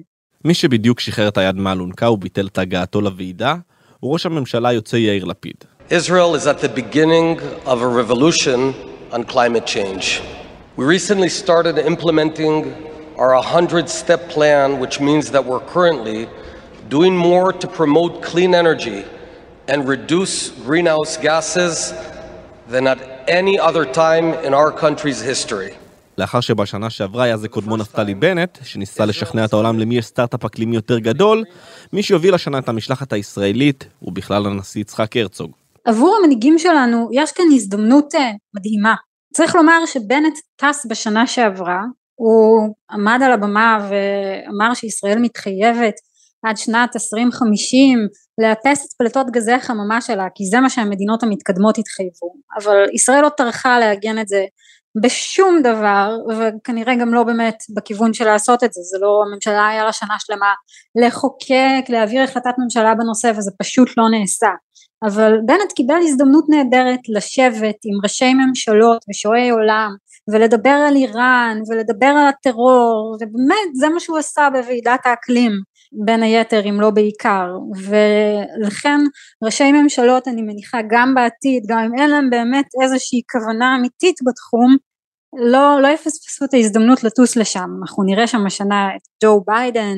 מי 0.45 0.53
שבדיוק 0.53 0.99
שחרר 0.99 1.27
את 1.27 1.37
היד 1.37 1.55
מהאלונקה 1.55 2.09
וביטל 2.09 2.47
את 2.47 2.57
הגעתו 2.57 3.01
לוועידה, 3.01 3.55
הוא 3.99 4.13
ראש 4.13 4.25
הממשלה 4.25 4.69
היוצא 4.69 4.95
יאיר 4.95 5.25
לפיד. 5.25 5.55
Israel 5.89 6.35
is 6.39 6.47
at 6.47 6.59
the 6.65 6.69
beginning 6.81 7.39
of 7.65 7.77
a 7.81 7.89
revolution 8.01 8.59
on 9.11 9.23
climate 9.23 9.65
change. 9.65 10.21
We 10.77 10.85
recently 10.85 11.31
started 11.43 11.75
implementing 11.77 12.55
our 13.17 13.33
100 13.33 13.89
step 13.89 14.21
plan, 14.29 14.79
which 14.79 14.99
means 15.01 15.31
that 15.31 15.43
we're 15.49 15.65
currently 15.75 16.29
doing 16.89 17.13
more 17.29 17.51
to 17.61 17.67
promote 17.67 18.11
clean 18.31 18.55
energy 18.63 19.03
and 19.67 19.79
reduce 19.95 20.35
greenhouse 20.67 21.13
gases 21.27 21.93
than 22.73 22.83
at 22.93 22.99
any 23.27 23.55
other 23.59 23.85
time 24.03 24.27
in 24.47 24.53
our 24.53 24.71
country's 24.71 25.21
history. 25.31 25.73
לאחר 26.18 26.40
שבשנה 26.40 26.90
שעברה 26.90 27.24
היה 27.24 27.36
זה 27.36 27.48
קודמו 27.48 27.76
נפתלי 27.76 28.14
בנט, 28.14 28.58
שניסה 28.62 29.04
לשכנע 29.04 29.44
את 29.44 29.52
העולם 29.52 29.78
למי 29.78 29.98
יש 29.98 30.06
סטארט-אפ 30.06 30.44
אקלימי 30.44 30.76
יותר 30.76 30.98
גדול, 30.98 31.44
מי 31.92 32.02
שהוביל 32.02 32.34
השנה 32.34 32.58
את 32.58 32.68
המשלחת 32.68 33.12
הישראלית 33.12 33.84
הוא 34.00 34.12
בכלל 34.12 34.46
הנשיא 34.46 34.80
יצחק 34.80 35.16
הרצוג. 35.16 35.50
עבור 35.84 36.16
המנהיגים 36.20 36.58
שלנו 36.58 37.08
יש 37.12 37.32
כאן 37.32 37.44
הזדמנות 37.54 38.14
אה, 38.14 38.30
מדהימה. 38.56 38.94
צריך 39.34 39.54
לומר 39.54 39.86
שבנט 39.86 40.34
טס 40.56 40.86
בשנה 40.90 41.26
שעברה, 41.26 41.80
הוא 42.14 42.74
עמד 42.90 43.20
על 43.24 43.32
הבמה 43.32 43.88
ואמר 43.88 44.74
שישראל 44.74 45.18
מתחייבת 45.18 45.94
עד 46.46 46.56
שנת 46.56 46.96
2050 46.96 47.98
לאפס 48.38 48.86
את 48.86 48.92
פליטות 48.98 49.26
גזי 49.30 49.52
החממה 49.52 50.00
שלה 50.00 50.26
כי 50.34 50.44
זה 50.44 50.60
מה 50.60 50.70
שהמדינות 50.70 51.22
המתקדמות 51.22 51.78
התחייבו 51.78 52.34
אבל 52.58 52.84
ישראל 52.94 53.22
לא 53.22 53.28
טרחה 53.28 53.78
לעגן 53.78 54.18
את 54.18 54.28
זה 54.28 54.44
בשום 55.02 55.62
דבר 55.62 56.16
וכנראה 56.38 56.94
גם 56.96 57.14
לא 57.14 57.22
באמת 57.22 57.56
בכיוון 57.76 58.14
של 58.14 58.24
לעשות 58.24 58.64
את 58.64 58.72
זה. 58.72 58.80
זה 58.82 58.98
לא 59.00 59.22
הממשלה 59.26 59.68
היה 59.68 59.84
לה 59.84 59.92
שנה 59.92 60.14
שלמה 60.18 60.52
לחוקק 61.06 61.88
להעביר 61.88 62.22
החלטת 62.22 62.54
ממשלה 62.58 62.94
בנושא 62.94 63.32
וזה 63.36 63.50
פשוט 63.58 63.88
לא 63.96 64.04
נעשה. 64.10 64.50
אבל 65.04 65.32
בנט 65.46 65.72
קיבל 65.76 65.98
הזדמנות 66.02 66.44
נהדרת 66.48 67.00
לשבת 67.08 67.76
עם 67.84 68.00
ראשי 68.02 68.34
ממשלות 68.34 69.04
ושועי 69.10 69.50
עולם 69.50 69.90
ולדבר 70.30 70.78
על 70.88 70.94
איראן 70.96 71.58
ולדבר 71.68 72.06
על 72.06 72.28
הטרור 72.28 73.16
ובאמת 73.20 73.74
זה 73.74 73.88
מה 73.88 74.00
שהוא 74.00 74.18
עשה 74.18 74.48
בוועידת 74.52 75.00
האקלים 75.04 75.52
בין 76.04 76.22
היתר 76.22 76.68
אם 76.68 76.80
לא 76.80 76.90
בעיקר. 76.90 77.46
ולכן 77.86 79.00
ראשי 79.44 79.72
ממשלות 79.72 80.28
אני 80.28 80.42
מניחה 80.42 80.78
גם 80.90 81.14
בעתיד 81.14 81.62
גם 81.68 81.78
אם 81.78 81.98
אין 81.98 82.10
להם 82.10 82.30
באמת 82.30 82.66
איזושהי 82.82 83.20
כוונה 83.32 83.76
אמיתית 83.76 84.16
בתחום 84.26 84.76
לא, 85.52 85.82
לא 85.82 85.88
יפספסו 85.88 86.44
את 86.44 86.54
ההזדמנות 86.54 87.04
לטוס 87.04 87.36
לשם. 87.36 87.68
אנחנו 87.80 88.02
נראה 88.02 88.26
שם 88.26 88.46
השנה 88.46 88.88
את 88.96 89.24
ג'ו 89.24 89.40
ביידן 89.46 89.96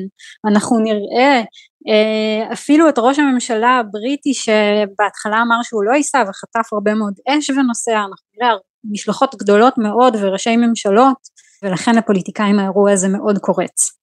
אנחנו 0.51 0.79
נראה 0.79 1.41
אה, 1.87 2.53
אפילו 2.53 2.89
את 2.89 2.99
ראש 2.99 3.19
הממשלה 3.19 3.79
הבריטי 3.79 4.33
שבהתחלה 4.33 5.41
אמר 5.41 5.63
שהוא 5.63 5.83
לא 5.83 5.95
ייסע 5.95 6.23
וחטף 6.29 6.73
הרבה 6.73 6.93
מאוד 6.93 7.13
אש 7.29 7.49
ונוסע. 7.49 7.91
אנחנו 7.91 8.25
נראה 8.37 8.53
משלחות 8.91 9.35
גדולות 9.35 9.73
מאוד 9.77 10.15
וראשי 10.19 10.57
ממשלות 10.57 11.17
ולכן 11.63 11.95
לפוליטיקאים 11.95 12.59
האירוע 12.59 12.91
הזה 12.91 13.07
מאוד 13.07 13.37
קורץ. 13.37 13.98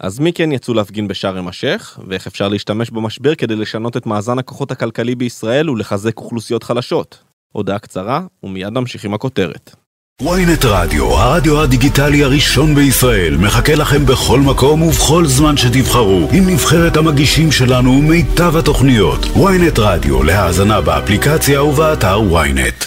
אז 0.00 0.18
מי 0.18 0.32
כן 0.32 0.52
יצאו 0.52 0.74
להפגין 0.74 1.08
בשארם 1.08 1.48
א-שייח, 1.48 1.98
ואיך 2.08 2.26
אפשר 2.26 2.48
להשתמש 2.48 2.90
במשבר 2.90 3.34
כדי 3.34 3.56
לשנות 3.56 3.96
את 3.96 4.06
מאזן 4.06 4.38
הכוחות 4.38 4.70
הכלכלי 4.70 5.14
בישראל 5.14 5.70
ולחזק 5.70 6.18
אוכלוסיות 6.18 6.62
חלשות? 6.62 7.18
הודעה 7.52 7.78
קצרה, 7.78 8.20
ומיד 8.42 8.72
נמשיך 8.72 9.04
עם 9.04 9.14
הכותרת. 9.14 9.76
ynet 10.22 10.66
רדיו, 10.66 11.04
הרדיו 11.04 11.62
הדיגיטלי 11.62 12.24
הראשון 12.24 12.74
בישראל, 12.74 13.36
מחכה 13.36 13.74
לכם 13.74 14.06
בכל 14.06 14.40
מקום 14.40 14.82
ובכל 14.82 15.26
זמן 15.26 15.56
שתבחרו, 15.56 16.28
עם 16.32 16.48
נבחרת 16.48 16.96
המגישים 16.96 17.52
שלנו 17.52 17.90
ומיטב 17.90 18.56
התוכניות. 18.56 19.24
ynet 19.24 19.80
רדיו, 19.80 20.22
להאזנה 20.22 20.80
באפליקציה 20.80 21.62
ובאתר 21.62 22.20
ynet. 22.20 22.86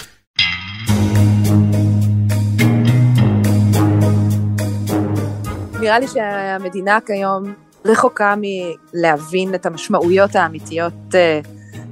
נראה 5.90 6.00
לי 6.00 6.08
שהמדינה 6.08 6.98
כיום 7.06 7.54
רחוקה 7.84 8.34
מלהבין 8.36 9.54
את 9.54 9.66
המשמעויות 9.66 10.36
האמיתיות 10.36 10.92
אה, 11.14 11.40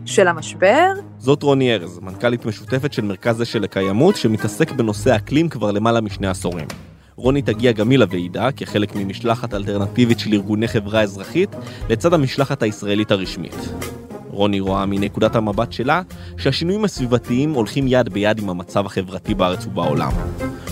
של 0.06 0.28
המשבר. 0.28 0.92
זאת 1.18 1.42
רוני 1.42 1.74
ארז, 1.74 1.98
מנכ"לית 1.98 2.46
משותפת 2.46 2.92
של 2.92 3.02
מרכז 3.02 3.42
אשל 3.42 3.58
לקיימות, 3.58 4.16
שמתעסק 4.16 4.70
בנושא 4.72 5.16
אקלים 5.16 5.48
כבר 5.48 5.70
למעלה 5.70 6.00
משני 6.00 6.26
עשורים. 6.26 6.66
רוני 7.16 7.42
תגיע 7.42 7.72
גם 7.72 7.90
היא 7.90 7.98
לוועידה 7.98 8.52
כחלק 8.52 8.96
ממשלחת 8.96 9.54
אלטרנטיבית 9.54 10.18
של 10.18 10.32
ארגוני 10.32 10.68
חברה 10.68 11.02
אזרחית, 11.02 11.50
לצד 11.88 12.14
המשלחת 12.14 12.62
הישראלית 12.62 13.10
הרשמית. 13.10 13.68
רוני 14.30 14.60
רואה 14.60 14.86
מנקודת 14.86 15.36
המבט 15.36 15.72
שלה 15.72 16.02
שהשינויים 16.36 16.84
הסביבתיים 16.84 17.52
הולכים 17.52 17.84
יד 17.88 18.08
ביד 18.08 18.38
עם 18.38 18.50
המצב 18.50 18.86
החברתי 18.86 19.34
בארץ 19.34 19.66
ובעולם. 19.66 20.12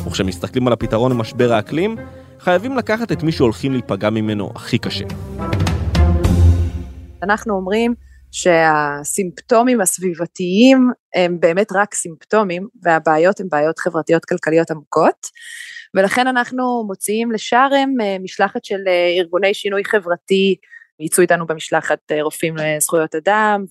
וכשמסתכלים 0.06 0.66
על 0.66 0.72
הפתרון 0.72 1.12
למשבר 1.12 1.52
האקלים, 1.52 1.96
חייבים 2.40 2.76
לקחת 2.76 3.12
את 3.12 3.22
מי 3.22 3.32
שהולכים 3.32 3.72
להיפגע 3.72 4.10
ממנו 4.10 4.50
הכי 4.54 4.78
קשה. 4.78 5.04
אנחנו 7.22 7.54
אומרים 7.54 7.94
שהסימפטומים 8.32 9.80
הסביבתיים 9.80 10.90
הם 11.14 11.40
באמת 11.40 11.72
רק 11.72 11.94
סימפטומים 11.94 12.68
והבעיות 12.82 13.40
הן 13.40 13.46
בעיות 13.50 13.78
חברתיות 13.78 14.24
כלכליות 14.24 14.70
עמוקות. 14.70 15.26
ולכן 15.94 16.26
אנחנו 16.26 16.84
מוציאים 16.86 17.32
לשארם 17.32 17.88
אה, 18.02 18.16
משלחת 18.18 18.64
של 18.64 18.80
אה, 18.88 19.14
ארגוני 19.18 19.54
שינוי 19.54 19.84
חברתי, 19.84 20.56
ייצאו 21.00 21.22
איתנו 21.22 21.46
במשלחת 21.46 21.98
אה, 22.10 22.22
רופאים 22.22 22.54
לזכויות 22.56 23.14
אדם 23.14 23.64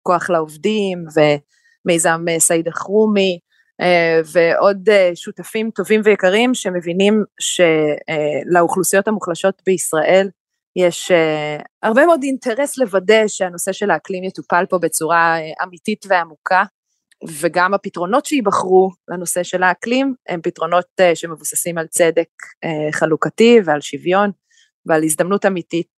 וכוח 0.00 0.30
לעובדים 0.30 1.04
ומיזם 1.14 2.24
סעיד 2.38 2.68
אחרומי 2.68 3.38
ועוד 4.32 4.88
אה, 4.88 5.10
שותפים 5.14 5.70
טובים 5.70 6.00
ויקרים 6.04 6.54
שמבינים 6.54 7.24
שלאוכלוסיות 7.40 9.08
המוחלשות 9.08 9.62
בישראל 9.66 10.28
יש 10.76 11.10
אה, 11.10 11.56
הרבה 11.82 12.06
מאוד 12.06 12.22
אינטרס 12.22 12.78
לוודא 12.78 13.28
שהנושא 13.28 13.72
של 13.72 13.90
האקלים 13.90 14.24
יטופל 14.24 14.64
פה 14.68 14.78
בצורה 14.78 15.36
אמיתית 15.62 16.06
ועמוקה 16.08 16.62
וגם 17.40 17.74
הפתרונות 17.74 18.26
שייבחרו 18.26 18.90
לנושא 19.08 19.42
של 19.42 19.62
האקלים 19.62 20.14
הם 20.28 20.40
פתרונות 20.42 20.86
שמבוססים 21.14 21.78
על 21.78 21.86
צדק 21.86 22.28
חלוקתי 22.92 23.58
ועל 23.64 23.80
שוויון 23.80 24.30
ועל 24.86 25.04
הזדמנות 25.04 25.46
אמיתית 25.46 25.92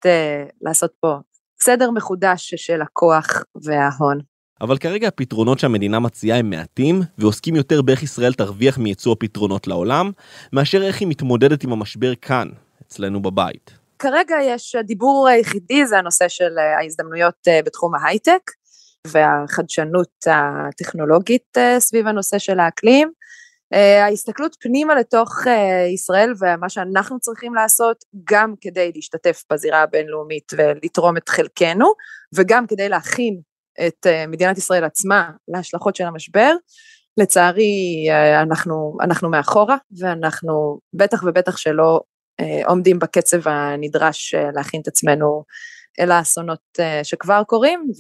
לעשות 0.61 0.93
פה 1.01 1.17
סדר 1.63 1.91
מחודש 1.91 2.55
של 2.57 2.83
הכוח 2.83 3.45
וההון. 3.65 4.21
אבל 4.61 4.79
כרגע 4.79 5.09
הפתרונות 5.09 5.59
שהמדינה 5.59 6.01
מציעה 6.01 6.39
הם 6.39 6.51
מעטים, 6.51 7.01
ועוסקים 7.19 7.57
יותר 7.57 7.83
באיך 7.83 8.03
ישראל 8.03 8.33
תרוויח 8.33 8.79
מייצוא 8.79 9.13
הפתרונות 9.13 9.67
לעולם, 9.67 10.11
מאשר 10.53 10.83
איך 10.83 11.01
היא 11.01 11.09
מתמודדת 11.09 11.65
עם 11.65 11.73
המשבר 11.73 12.15
כאן, 12.15 12.49
אצלנו 12.87 13.23
בבית. 13.23 13.71
כרגע 13.99 14.37
יש, 14.43 14.75
הדיבור 14.75 15.29
היחידי 15.29 15.87
זה 15.87 15.99
הנושא 15.99 16.29
של 16.29 16.59
אה, 16.59 16.79
ההזדמנויות 16.79 17.49
אה, 17.49 17.61
בתחום 17.65 17.95
ההייטק, 17.95 18.51
והחדשנות 19.07 20.27
הטכנולוגית 20.27 21.59
אה, 21.59 21.81
סביב 21.81 22.07
הנושא 22.07 22.39
של 22.39 22.61
האקלים. 22.61 23.13
ההסתכלות 24.03 24.57
פנימה 24.61 24.95
לתוך 24.95 25.31
ישראל 25.95 26.33
ומה 26.41 26.69
שאנחנו 26.69 27.21
צריכים 27.21 27.55
לעשות 27.55 27.97
גם 28.25 28.55
כדי 28.61 28.93
להשתתף 28.95 29.45
בזירה 29.53 29.83
הבינלאומית 29.83 30.53
ולתרום 30.57 31.17
את 31.17 31.29
חלקנו 31.29 31.93
וגם 32.35 32.67
כדי 32.67 32.89
להכין 32.89 33.41
את 33.87 34.07
אה, 34.07 34.27
מדינת 34.27 34.59
ישראל 34.59 34.85
עצמה 34.85 35.31
להשלכות 35.49 35.97
של 35.97 36.05
המשבר. 36.05 36.53
לצערי 37.17 38.07
אה, 38.11 38.43
אנחנו, 38.43 38.97
אנחנו 39.01 39.31
מאחורה 39.31 39.77
ואנחנו 39.99 40.79
בטח 40.95 41.23
ובטח 41.23 41.57
שלא 41.57 42.01
אה, 42.41 42.67
עומדים 42.67 42.99
בקצב 42.99 43.49
הנדרש 43.49 44.35
להכין 44.55 44.81
את 44.81 44.89
עצמנו 44.89 45.45
אל 46.01 46.11
האסונות 46.11 46.79
שכבר 47.03 47.43
קורים 47.47 47.91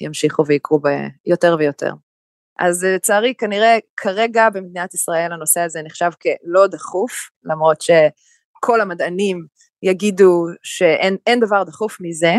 וימשיכו 0.00 0.46
ויקרו 0.46 0.80
יותר 1.26 1.56
ויותר. 1.58 1.92
אז 2.58 2.84
לצערי 2.84 3.34
כנראה 3.38 3.78
כרגע 3.96 4.50
במדינת 4.50 4.94
ישראל 4.94 5.32
הנושא 5.32 5.60
הזה 5.60 5.82
נחשב 5.82 6.10
כלא 6.22 6.66
דחוף, 6.66 7.12
למרות 7.44 7.80
שכל 7.80 8.80
המדענים 8.80 9.46
יגידו 9.82 10.44
שאין 10.62 11.40
דבר 11.40 11.64
דחוף 11.64 11.96
מזה, 12.00 12.34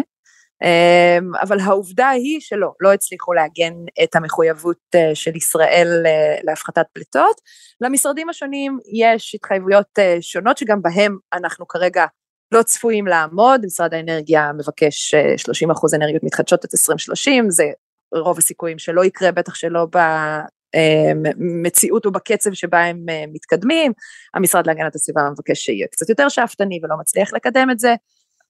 אבל 1.42 1.60
העובדה 1.60 2.10
היא 2.10 2.40
שלא, 2.40 2.72
לא 2.80 2.94
הצליחו 2.94 3.34
לעגן 3.34 3.74
את 4.04 4.16
המחויבות 4.16 4.78
אה, 4.96 5.16
של 5.16 5.36
ישראל 5.36 6.04
אה, 6.06 6.36
להפחתת 6.44 6.86
פליטות. 6.94 7.36
למשרדים 7.82 8.30
השונים 8.30 8.78
יש 8.94 9.36
התחייבויות 9.36 9.88
אה, 10.00 10.18
שונות 10.22 10.58
שגם 10.58 10.82
בהם 10.82 11.18
אנחנו 11.34 11.68
כרגע 11.68 12.06
לא 12.52 12.64
צפויים 12.64 13.08
לעמוד, 13.08 13.66
משרד 13.66 13.94
האנרגיה 13.94 14.52
מבקש 14.54 15.16
30 15.38 15.72
אחוז 15.72 15.94
אנרגיות 15.94 16.24
מתחדשות 16.24 16.64
עד 16.64 16.70
2030, 16.74 17.50
זה 17.50 17.64
רוב 18.16 18.38
הסיכויים 18.38 18.80
שלא 18.80 19.06
יקרה, 19.06 19.32
בטח 19.32 19.56
שלא 19.56 19.88
במציאות 21.38 22.06
ובקצב 22.06 22.54
שבה 22.54 22.80
הם 22.80 23.06
מתקדמים, 23.34 23.92
המשרד 24.34 24.68
להגנת 24.68 24.96
הסביבה 24.96 25.22
מבקש 25.32 25.60
שיהיה 25.60 25.88
קצת 25.88 26.10
יותר 26.10 26.30
שאפתני 26.30 26.80
ולא 26.84 26.96
מצליח 27.00 27.34
לקדם 27.34 27.68
את 27.72 27.80
זה, 27.80 27.96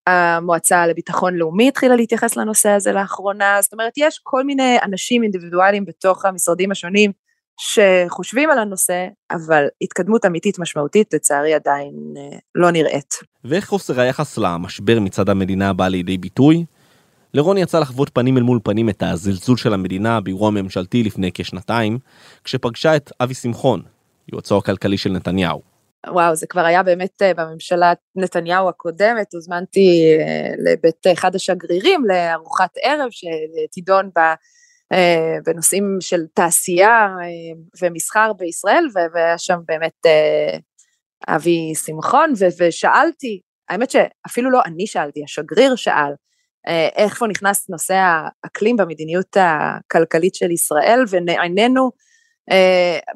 המועצה 0.07 0.87
לביטחון 0.87 1.35
לאומי 1.35 1.67
התחילה 1.67 1.95
להתייחס 1.95 2.35
לנושא 2.35 2.69
הזה 2.69 2.91
לאחרונה, 2.91 3.57
זאת 3.61 3.73
אומרת 3.73 3.93
יש 3.97 4.19
כל 4.23 4.43
מיני 4.43 4.77
אנשים 4.83 5.23
אינדיבידואליים 5.23 5.85
בתוך 5.85 6.25
המשרדים 6.25 6.71
השונים 6.71 7.11
שחושבים 7.59 8.49
על 8.49 8.59
הנושא, 8.59 9.07
אבל 9.31 9.65
התקדמות 9.81 10.25
אמיתית 10.25 10.59
משמעותית 10.59 11.13
לצערי 11.13 11.53
עדיין 11.53 11.93
אה, 12.17 12.37
לא 12.55 12.71
נראית. 12.71 13.13
ואיך 13.43 13.65
חוסר 13.65 13.99
היחס 13.99 14.37
למשבר 14.37 14.99
מצד 14.99 15.29
המדינה 15.29 15.73
בא 15.73 15.87
לידי 15.87 16.17
ביטוי? 16.17 16.65
לרון 17.33 17.57
יצא 17.57 17.79
לחוות 17.79 18.09
פנים 18.13 18.37
אל 18.37 18.43
מול 18.43 18.59
פנים 18.63 18.89
את 18.89 19.03
הזלזול 19.03 19.57
של 19.57 19.73
המדינה 19.73 20.21
באירוע 20.21 20.51
ממשלתי 20.51 21.03
לפני 21.03 21.31
כשנתיים, 21.33 21.99
כשפגשה 22.43 22.95
את 22.95 23.11
אבי 23.19 23.33
שמחון, 23.33 23.81
יועצו 24.31 24.57
הכלכלי 24.57 24.97
של 24.97 25.11
נתניהו. 25.11 25.70
וואו, 26.07 26.35
זה 26.35 26.47
כבר 26.47 26.65
היה 26.65 26.83
באמת 26.83 27.21
אה, 27.21 27.33
בממשלה 27.33 27.93
נתניהו 28.15 28.69
הקודמת, 28.69 29.33
הוזמנתי 29.33 30.17
אה, 30.19 30.49
לבית 30.65 31.07
אחד 31.11 31.35
השגרירים 31.35 32.05
לארוחת 32.05 32.69
ערב 32.81 33.09
שתידון 33.11 34.09
בה 34.15 34.33
אה, 34.93 35.37
בנושאים 35.45 35.97
של 35.99 36.21
תעשייה 36.33 37.07
ומסחר 37.81 38.33
בישראל, 38.33 38.85
והיה 39.13 39.37
שם 39.37 39.59
באמת 39.67 40.05
אבי 41.27 41.73
שמחון, 41.85 42.33
ושאלתי, 42.59 43.41
האמת 43.69 43.91
שאפילו 43.91 44.51
לא 44.51 44.61
אני 44.65 44.87
שאלתי, 44.87 45.23
השגריר 45.23 45.75
שאל, 45.75 46.13
איפה 46.95 47.27
נכנס 47.27 47.69
נושא 47.69 47.93
האקלים 48.43 48.77
במדיניות 48.77 49.37
הכלכלית 49.39 50.35
של 50.35 50.51
ישראל, 50.51 51.03
ונענינו 51.09 51.91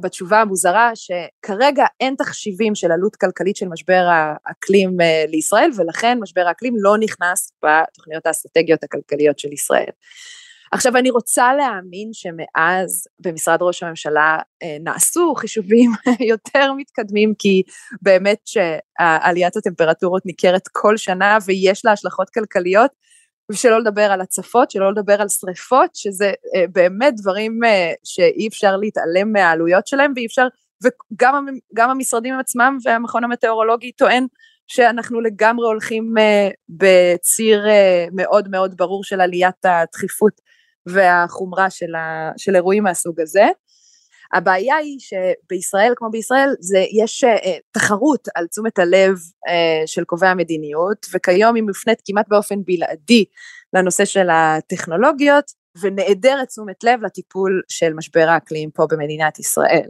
בתשובה 0.01 0.41
המוזרה 0.41 0.91
שכרגע 0.95 1.85
אין 1.99 2.15
תחשיבים 2.17 2.75
של 2.75 2.91
עלות 2.91 3.15
כלכלית 3.15 3.55
של 3.55 3.67
משבר 3.67 4.07
האקלים 4.11 4.89
uh, 4.89 5.29
לישראל 5.29 5.69
ולכן 5.75 6.17
משבר 6.21 6.47
האקלים 6.47 6.73
לא 6.77 6.97
נכנס 6.97 7.51
בתוכניות 7.65 8.25
האסטרטגיות 8.25 8.83
הכלכליות 8.83 9.39
של 9.39 9.53
ישראל. 9.53 9.89
עכשיו 10.71 10.97
אני 10.97 11.09
רוצה 11.09 11.53
להאמין 11.53 12.09
שמאז 12.13 13.07
במשרד 13.19 13.61
ראש 13.61 13.83
הממשלה 13.83 14.37
uh, 14.39 14.67
נעשו 14.83 15.33
חישובים 15.35 15.91
יותר 16.31 16.73
מתקדמים 16.73 17.33
כי 17.39 17.63
באמת 18.01 18.39
שעליית 18.45 19.55
הטמפרטורות 19.55 20.25
ניכרת 20.25 20.67
כל 20.71 20.97
שנה 20.97 21.37
ויש 21.45 21.85
לה 21.85 21.91
השלכות 21.91 22.29
כלכליות 22.29 22.91
ושלא 23.51 23.79
לדבר 23.79 24.01
על 24.11 24.21
הצפות, 24.21 24.71
שלא 24.71 24.91
לדבר 24.91 25.21
על 25.21 25.29
שריפות, 25.29 25.95
שזה 25.95 26.33
אה, 26.55 26.65
באמת 26.71 27.13
דברים 27.17 27.63
אה, 27.63 27.91
שאי 28.03 28.47
אפשר 28.47 28.77
להתעלם 28.77 29.31
מהעלויות 29.33 29.87
שלהם 29.87 30.13
ואי 30.15 30.25
אפשר, 30.25 30.47
וגם 30.83 31.89
המשרדים 31.89 32.39
עצמם 32.39 32.77
והמכון 32.83 33.23
המטאורולוגי 33.23 33.91
טוען 33.91 34.27
שאנחנו 34.67 35.21
לגמרי 35.21 35.67
הולכים 35.67 36.13
אה, 36.17 36.49
בציר 36.69 37.65
מאוד 38.11 38.49
מאוד 38.49 38.77
ברור 38.77 39.03
של 39.03 39.21
עליית 39.21 39.65
הדחיפות 39.65 40.41
והחומרה 40.85 41.69
של, 41.69 41.95
ה, 41.95 42.31
של 42.37 42.55
אירועים 42.55 42.83
מהסוג 42.83 43.21
הזה. 43.21 43.45
הבעיה 44.35 44.75
היא 44.75 44.97
שבישראל 44.99 45.93
כמו 45.95 46.09
בישראל 46.09 46.49
זה 46.59 46.85
יש 46.91 47.23
uh, 47.23 47.49
תחרות 47.71 48.27
על 48.35 48.47
תשומת 48.47 48.79
הלב 48.79 49.15
uh, 49.15 49.51
של 49.85 50.03
קובעי 50.03 50.29
המדיניות 50.29 51.05
וכיום 51.13 51.55
היא 51.55 51.63
מופנית 51.63 52.01
כמעט 52.05 52.27
באופן 52.27 52.55
בלעדי 52.65 53.25
לנושא 53.73 54.05
של 54.05 54.29
הטכנולוגיות 54.29 55.45
ונעדרת 55.81 56.47
תשומת 56.47 56.83
לב 56.83 57.01
לטיפול 57.03 57.61
של 57.69 57.93
משבר 57.93 58.25
האקלים 58.29 58.69
פה 58.71 58.87
במדינת 58.89 59.39
ישראל. 59.39 59.89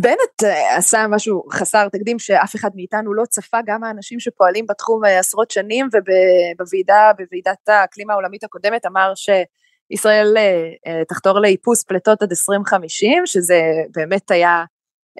בנט 0.00 0.42
uh, 0.42 0.76
עשה 0.76 1.06
משהו 1.08 1.42
חסר 1.52 1.88
תקדים 1.88 2.18
שאף 2.18 2.56
אחד 2.56 2.70
מאיתנו 2.74 3.14
לא 3.14 3.24
צפה, 3.24 3.58
גם 3.66 3.84
האנשים 3.84 4.20
שפועלים 4.20 4.66
בתחום 4.66 5.04
uh, 5.04 5.08
עשרות 5.08 5.50
שנים 5.50 5.88
ובוועידה, 5.92 7.10
בוועידת 7.18 7.68
האקלים 7.68 8.10
העולמית 8.10 8.44
הקודמת 8.44 8.86
אמר 8.86 9.12
ש... 9.14 9.30
ישראל 9.90 10.34
אה, 10.36 11.04
תחתור 11.08 11.40
לאיפוס 11.40 11.84
פליטות 11.84 12.22
עד 12.22 12.30
2050, 12.30 13.26
שזה 13.26 13.60
באמת 13.94 14.30
היה 14.30 14.64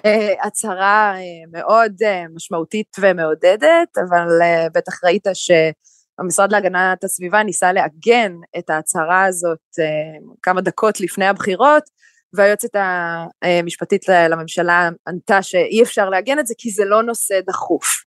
אה, 0.07 0.47
הצהרה 0.47 1.15
מאוד 1.53 1.93
משמעותית 2.35 2.97
ומעודדת, 3.01 3.99
אבל 3.99 4.29
בטח 4.75 5.05
ראית 5.05 5.27
שהמשרד 5.35 6.53
להגנת 6.53 7.05
הסביבה 7.05 7.43
ניסה 7.43 7.73
לעגן 7.73 8.33
את 8.59 8.71
ההצהרה 8.71 9.25
הזאת 9.25 9.59
כמה 10.43 10.61
דקות 10.61 11.01
לפני 11.01 11.27
הבחירות, 11.27 11.83
והיועצת 12.35 12.71
המשפטית 13.43 14.09
לממשלה 14.09 14.91
ענתה 15.09 15.43
שאי 15.43 15.83
אפשר 15.83 16.09
לעגן 16.11 16.39
את 16.39 16.47
זה 16.47 16.55
כי 16.59 16.71
זה 16.71 16.85
לא 16.85 17.03
נושא 17.03 17.41
דחוף. 17.47 18.05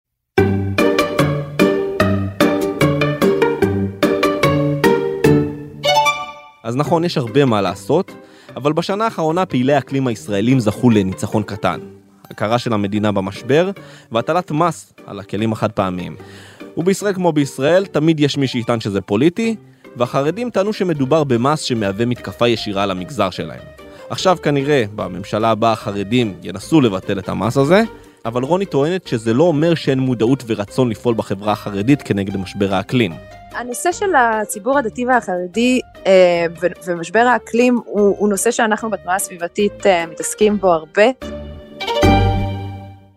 אז 6.66 6.76
נכון, 6.76 7.04
יש 7.04 7.18
הרבה 7.18 7.44
מה 7.44 7.60
לעשות, 7.60 8.12
אבל 8.56 8.72
בשנה 8.72 9.04
האחרונה 9.04 9.46
פעילי 9.46 9.74
האקלים 9.74 10.06
הישראלים 10.06 10.60
זכו 10.60 10.90
לניצחון 10.90 11.42
קטן. 11.42 11.80
הכרה 12.30 12.58
של 12.58 12.72
המדינה 12.72 13.12
במשבר, 13.12 13.70
והטלת 14.12 14.50
מס 14.50 14.92
על 15.06 15.20
הכלים 15.20 15.52
החד 15.52 15.72
פעמיים. 15.72 16.16
ובישראל 16.76 17.14
כמו 17.14 17.32
בישראל, 17.32 17.86
תמיד 17.86 18.20
יש 18.20 18.36
מי 18.36 18.46
שיטען 18.46 18.80
שזה 18.80 19.00
פוליטי, 19.00 19.56
והחרדים 19.96 20.50
טענו 20.50 20.72
שמדובר 20.72 21.24
במס 21.24 21.60
שמהווה 21.60 22.06
מתקפה 22.06 22.48
ישירה 22.48 22.82
על 22.82 22.90
המגזר 22.90 23.30
שלהם. 23.30 23.62
עכשיו 24.10 24.36
כנראה, 24.42 24.84
בממשלה 24.94 25.50
הבאה 25.50 25.72
החרדים 25.72 26.34
ינסו 26.42 26.80
לבטל 26.80 27.18
את 27.18 27.28
המס 27.28 27.56
הזה, 27.56 27.82
אבל 28.24 28.42
רוני 28.42 28.66
טוענת 28.66 29.06
שזה 29.06 29.34
לא 29.34 29.44
אומר 29.44 29.74
שאין 29.74 29.98
מודעות 29.98 30.44
ורצון 30.46 30.90
לפעול 30.90 31.14
בחברה 31.14 31.52
החרדית 31.52 32.02
כנגד 32.02 32.36
משבר 32.36 32.74
האקלים. 32.74 33.12
הנושא 33.56 33.92
של 33.92 34.14
הציבור 34.14 34.78
הדתי 34.78 35.06
והחרדי 35.06 35.80
אה, 36.06 36.46
ומשבר 36.86 37.20
האקלים 37.20 37.76
הוא, 37.84 38.16
הוא 38.18 38.28
נושא 38.28 38.50
שאנחנו 38.50 38.90
בתנועה 38.90 39.16
הסביבתית 39.16 39.86
אה, 39.86 40.06
מתעסקים 40.06 40.56
בו 40.56 40.72
הרבה. 40.72 41.04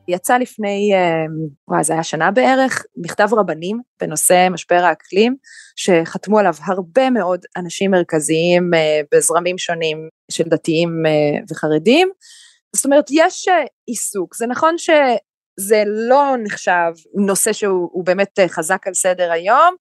יצא 0.08 0.38
לפני, 0.38 0.92
אה, 0.94 1.26
וואי, 1.68 1.84
זה 1.84 1.94
היה 1.94 2.04
שנה 2.04 2.32
בערך, 2.32 2.86
מכתב 2.98 3.30
רבנים 3.32 3.80
בנושא 4.02 4.48
משבר 4.52 4.76
האקלים, 4.84 5.36
שחתמו 5.76 6.40
עליו 6.40 6.54
הרבה 6.66 7.10
מאוד 7.10 7.40
אנשים 7.58 7.92
מרכזיים 7.92 8.72
בזרמים 9.14 9.58
שונים 9.58 10.10
של 10.32 10.44
דתיים 10.44 11.04
וחרדים. 11.52 12.10
זאת 12.76 12.86
אומרת, 12.86 13.06
יש 13.12 13.48
עיסוק, 13.88 14.36
זה 14.36 14.48
נכון 14.48 14.76
שזה 14.78 15.84
לא 15.86 16.36
נחשב 16.44 16.92
נושא 17.16 17.54
שהוא 17.54 18.06
באמת 18.06 18.40
חזק 18.48 18.88
על 18.88 18.94
סדר 18.94 19.32
היום, 19.32 19.76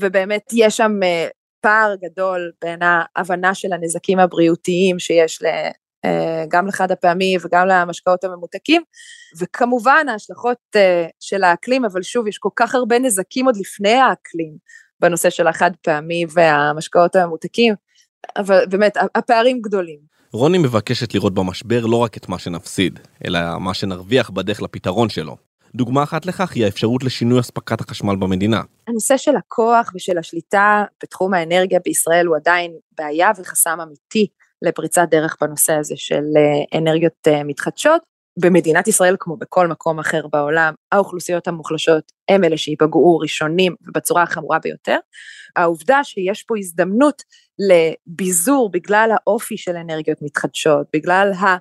ובאמת 0.00 0.42
יש 0.52 0.76
שם 0.76 0.92
אה, 1.02 1.28
פער 1.60 1.94
גדול 2.04 2.52
בין 2.62 2.78
ההבנה 2.82 3.54
של 3.54 3.72
הנזקים 3.72 4.18
הבריאותיים 4.18 4.98
שיש 4.98 5.42
אה, 6.04 6.44
גם 6.48 6.66
לחד 6.66 6.90
הפעמי 6.90 7.36
וגם 7.42 7.66
למשקאות 7.68 8.24
הממותקים, 8.24 8.82
וכמובן 9.40 10.06
ההשלכות 10.08 10.58
אה, 10.76 11.06
של 11.20 11.44
האקלים, 11.44 11.84
אבל 11.84 12.02
שוב, 12.02 12.26
יש 12.26 12.38
כל 12.38 12.48
כך 12.56 12.74
הרבה 12.74 12.98
נזקים 12.98 13.46
עוד 13.46 13.56
לפני 13.56 13.94
האקלים 13.94 14.56
בנושא 15.00 15.30
של 15.30 15.46
החד 15.46 15.70
פעמי 15.82 16.24
והמשקאות 16.32 17.16
הממותקים, 17.16 17.74
אבל 18.36 18.66
באמת, 18.66 18.96
הפערים 19.14 19.60
גדולים. 19.62 19.98
רוני 20.32 20.58
מבקשת 20.58 21.14
לראות 21.14 21.34
במשבר 21.34 21.86
לא 21.86 21.96
רק 21.96 22.16
את 22.16 22.28
מה 22.28 22.38
שנפסיד, 22.38 23.00
אלא 23.26 23.40
מה 23.60 23.74
שנרוויח 23.74 24.30
בדרך 24.30 24.62
לפתרון 24.62 25.08
שלו. 25.08 25.36
דוגמה 25.76 26.02
אחת 26.02 26.26
לכך 26.26 26.52
היא 26.52 26.64
האפשרות 26.64 27.04
לשינוי 27.04 27.40
אספקת 27.40 27.80
החשמל 27.80 28.16
במדינה. 28.16 28.62
הנושא 28.88 29.16
של 29.16 29.36
הכוח 29.36 29.92
ושל 29.94 30.18
השליטה 30.18 30.84
בתחום 31.02 31.34
האנרגיה 31.34 31.80
בישראל 31.84 32.26
הוא 32.26 32.36
עדיין 32.36 32.72
בעיה 32.98 33.30
וחסם 33.38 33.78
אמיתי 33.82 34.26
לפריצת 34.62 35.06
דרך 35.10 35.36
בנושא 35.40 35.72
הזה 35.72 35.94
של 35.96 36.22
אה, 36.36 36.78
אנרגיות 36.78 37.28
אה, 37.28 37.44
מתחדשות. 37.44 38.02
במדינת 38.38 38.88
ישראל, 38.88 39.16
כמו 39.18 39.36
בכל 39.36 39.66
מקום 39.68 39.98
אחר 39.98 40.26
בעולם, 40.32 40.74
האוכלוסיות 40.92 41.48
המוחלשות 41.48 42.12
הם 42.28 42.44
אלה 42.44 42.56
שייפגעו 42.56 43.18
ראשונים 43.18 43.74
ובצורה 43.88 44.22
החמורה 44.22 44.58
ביותר. 44.58 44.98
העובדה 45.56 46.04
שיש 46.04 46.42
פה 46.42 46.58
הזדמנות 46.58 47.22
לביזור 47.58 48.70
בגלל 48.70 49.10
האופי 49.12 49.56
של 49.56 49.76
אנרגיות 49.76 50.18
מתחדשות, 50.22 50.86
בגלל 50.92 51.32
ה... 51.32 51.56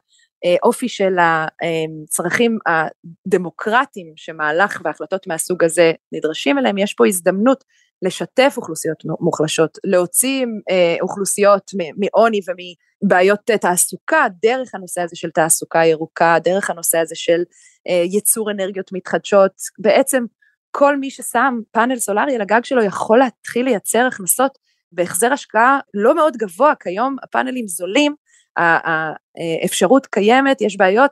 אופי 0.63 0.89
של 0.89 1.15
הצרכים 1.19 2.58
הדמוקרטיים 2.65 4.13
שמהלך 4.15 4.82
והחלטות 4.84 5.28
מהסוג 5.28 5.63
הזה 5.63 5.91
נדרשים 6.12 6.58
אליהם, 6.58 6.78
יש 6.78 6.93
פה 6.93 7.08
הזדמנות 7.08 7.63
לשתף 8.02 8.54
אוכלוסיות 8.58 9.04
מוחלשות, 9.19 9.78
להוציא 9.84 10.45
אה, 10.69 10.95
אוכלוסיות 11.02 11.71
מעוני 11.98 12.39
ומבעיות 12.48 13.39
תעסוקה 13.62 14.26
דרך 14.41 14.76
הנושא 14.76 15.02
הזה 15.02 15.15
של 15.15 15.30
תעסוקה 15.32 15.86
ירוקה, 15.86 16.38
דרך 16.43 16.69
הנושא 16.69 16.98
הזה 16.98 17.15
של 17.15 17.43
אה, 17.88 18.04
ייצור 18.06 18.52
אנרגיות 18.52 18.91
מתחדשות, 18.93 19.52
בעצם 19.80 20.26
כל 20.71 20.98
מי 20.98 21.10
ששם 21.10 21.60
פאנל 21.71 21.95
סולארי 21.95 22.36
על 22.36 22.41
הגג 22.41 22.63
שלו 22.63 22.84
יכול 22.84 23.19
להתחיל 23.19 23.65
לייצר 23.65 24.06
הכנסות 24.06 24.58
בהחזר 24.91 25.34
השקעה 25.34 25.80
לא 25.93 26.15
מאוד 26.15 26.38
גבוה, 26.38 26.74
כיום 26.80 27.15
הפאנלים 27.24 27.67
זולים, 27.67 28.15
האפשרות 28.58 30.06
קיימת, 30.06 30.62
יש 30.62 30.78
בעיות 30.78 31.12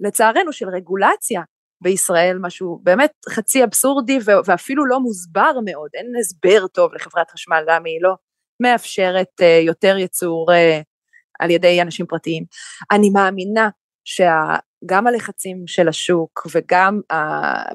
לצערנו 0.00 0.52
של 0.52 0.68
רגולציה 0.68 1.42
בישראל, 1.82 2.38
משהו 2.40 2.80
באמת 2.82 3.12
חצי 3.28 3.64
אבסורדי 3.64 4.18
ואפילו 4.46 4.86
לא 4.86 5.00
מוסבר 5.00 5.52
מאוד, 5.64 5.90
אין 5.94 6.06
הסבר 6.20 6.66
טוב 6.66 6.94
לחברת 6.94 7.30
חשמל 7.30 7.62
למה 7.66 7.88
היא 7.88 7.98
לא 8.02 8.14
מאפשרת 8.60 9.28
אה, 9.42 9.60
יותר 9.62 9.96
ייצור 9.96 10.52
אה, 10.52 10.80
על 11.40 11.50
ידי 11.50 11.82
אנשים 11.82 12.06
פרטיים. 12.06 12.44
אני 12.90 13.10
מאמינה 13.10 13.68
שגם 14.84 15.06
הלחצים 15.06 15.62
של 15.66 15.88
השוק 15.88 16.46
וגם 16.54 17.00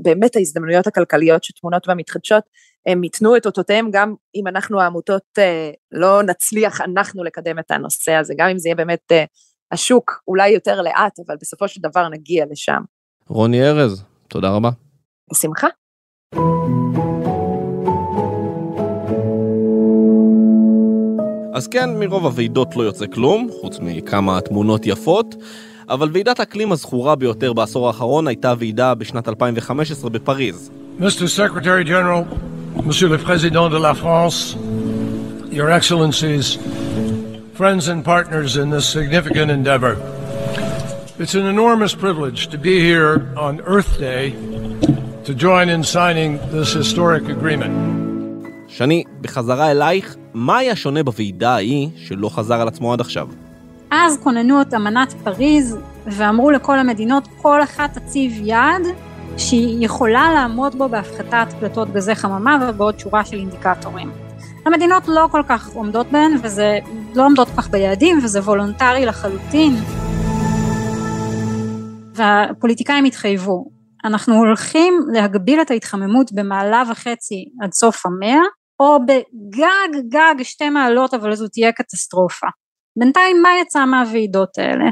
באמת 0.01 0.35
ההזדמנויות 0.35 0.87
הכלכליות 0.87 1.43
שטמונות 1.43 1.87
במתחדשות, 1.87 2.43
הם 2.87 3.03
ייתנו 3.03 3.37
את 3.37 3.45
אותותיהם 3.45 3.91
גם 3.91 4.13
אם 4.35 4.47
אנחנו 4.47 4.81
העמותות 4.81 5.23
אה, 5.37 5.71
לא 5.91 6.23
נצליח 6.23 6.81
אנחנו 6.81 7.23
לקדם 7.23 7.59
את 7.59 7.71
הנושא 7.71 8.11
הזה, 8.11 8.33
גם 8.37 8.49
אם 8.49 8.57
זה 8.57 8.69
יהיה 8.69 8.75
באמת 8.75 9.11
השוק 9.71 10.21
אולי 10.27 10.49
יותר 10.49 10.81
לאט, 10.81 11.19
אבל 11.27 11.35
בסופו 11.41 11.67
של 11.67 11.81
דבר 11.81 12.09
נגיע 12.09 12.45
לשם. 12.51 12.81
רוני 13.27 13.63
ארז, 13.63 14.03
תודה 14.27 14.49
רבה. 14.49 14.69
בשמחה. 15.31 15.67
אז 21.53 21.67
כן, 21.67 21.89
מרוב 21.99 22.25
הוועידות 22.25 22.75
לא 22.75 22.83
יוצא 22.83 23.05
כלום, 23.07 23.49
חוץ 23.61 23.79
מכמה 23.81 24.41
תמונות 24.41 24.85
יפות, 24.85 25.35
אבל 25.89 26.09
ועידת 26.13 26.39
האקלים 26.39 26.71
הזכורה 26.71 27.15
ביותר 27.15 27.53
בעשור 27.53 27.87
האחרון 27.87 28.27
הייתה 28.27 28.53
ועידה 28.59 28.95
בשנת 28.95 29.27
2015 29.27 30.09
בפריז. 30.09 30.71
Mr. 30.99 31.27
Secretary 31.37 31.85
General, 31.85 32.23
Monsieur 32.85 33.09
le 33.09 33.17
Président 33.17 33.69
de 33.69 33.77
la 33.77 33.93
France, 33.93 34.55
Your 35.51 35.69
Excellencies, 35.79 36.57
friends 37.59 37.87
and 37.87 38.03
partners 38.03 38.57
in 38.61 38.69
this 38.75 38.85
significant 38.97 39.49
endeavor. 39.57 39.95
It's 41.19 41.35
an 41.41 41.45
enormous 41.55 41.93
privilege 41.95 42.47
to 42.53 42.57
be 42.57 42.75
here 42.89 43.13
on 43.47 43.53
Earth 43.61 43.91
Day 43.99 44.23
to 45.27 45.31
join 45.45 45.65
in 45.75 45.81
signing 45.83 46.31
this 46.51 46.73
historic 46.73 47.23
agreement. 47.29 47.73
שני, 48.67 49.03
בחזרה 49.21 49.71
אלייך, 49.71 50.15
מה 50.33 50.57
היה 50.57 50.75
שונה 50.75 51.03
בוועידה 51.03 51.53
ההיא 51.53 51.89
שלא 51.95 52.29
חזר 52.29 52.61
על 52.61 52.67
עצמו 52.67 52.93
עד 52.93 53.01
עכשיו? 53.01 53.27
אז 53.91 54.17
כוננו 54.23 54.61
את 54.61 54.73
אמנת 54.73 55.13
פריז 55.23 55.77
ואמרו 56.05 56.51
לכל 56.51 56.79
המדינות, 56.79 57.27
כל 57.41 57.63
אחת 57.63 57.97
תציב 57.97 58.31
יעד 58.45 58.81
שהיא 59.37 59.85
יכולה 59.85 60.33
לעמוד 60.33 60.75
בו 60.75 60.89
בהפחתת 60.89 61.53
פליטות 61.59 61.93
גזי 61.93 62.15
חממה 62.15 62.57
ובעוד 62.61 62.99
שורה 62.99 63.25
של 63.25 63.37
אינדיקטורים. 63.37 64.11
המדינות 64.65 65.07
לא 65.07 65.27
כל 65.31 65.41
כך 65.49 65.73
עומדות 65.73 66.07
בהן 66.11 66.31
וזה 66.43 66.79
לא 67.15 67.25
עומדות 67.25 67.47
כל 67.47 67.61
כך 67.61 67.69
ביעדים 67.69 68.19
וזה 68.23 68.39
וולונטרי 68.39 69.05
לחלוטין. 69.05 69.75
והפוליטיקאים 72.13 73.05
התחייבו, 73.05 73.65
אנחנו 74.05 74.35
הולכים 74.35 74.93
להגביל 75.13 75.61
את 75.61 75.71
ההתחממות 75.71 76.31
במעלה 76.33 76.83
וחצי 76.91 77.45
עד 77.63 77.73
סוף 77.73 78.05
המאה, 78.05 78.41
או 78.79 78.99
בגג 79.05 80.09
גג 80.09 80.43
שתי 80.43 80.69
מעלות 80.69 81.13
אבל 81.13 81.35
זו 81.35 81.47
תהיה 81.47 81.71
קטסטרופה. 81.71 82.47
בינתיים 82.97 83.41
מה 83.41 83.49
יצא 83.61 83.85
מהוועידות 83.85 84.57
האלה? 84.57 84.85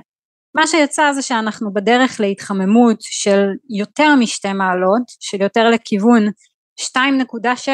מה 0.56 0.68
שיצא 0.68 1.12
זה 1.14 1.22
שאנחנו 1.22 1.74
בדרך 1.74 2.20
להתחממות 2.20 2.98
של 3.02 3.46
יותר 3.70 4.16
משתי 4.16 4.54
מעלות, 4.54 5.04
של 5.20 5.42
יותר 5.42 5.70
לכיוון 5.70 6.28
2.6 6.82 6.92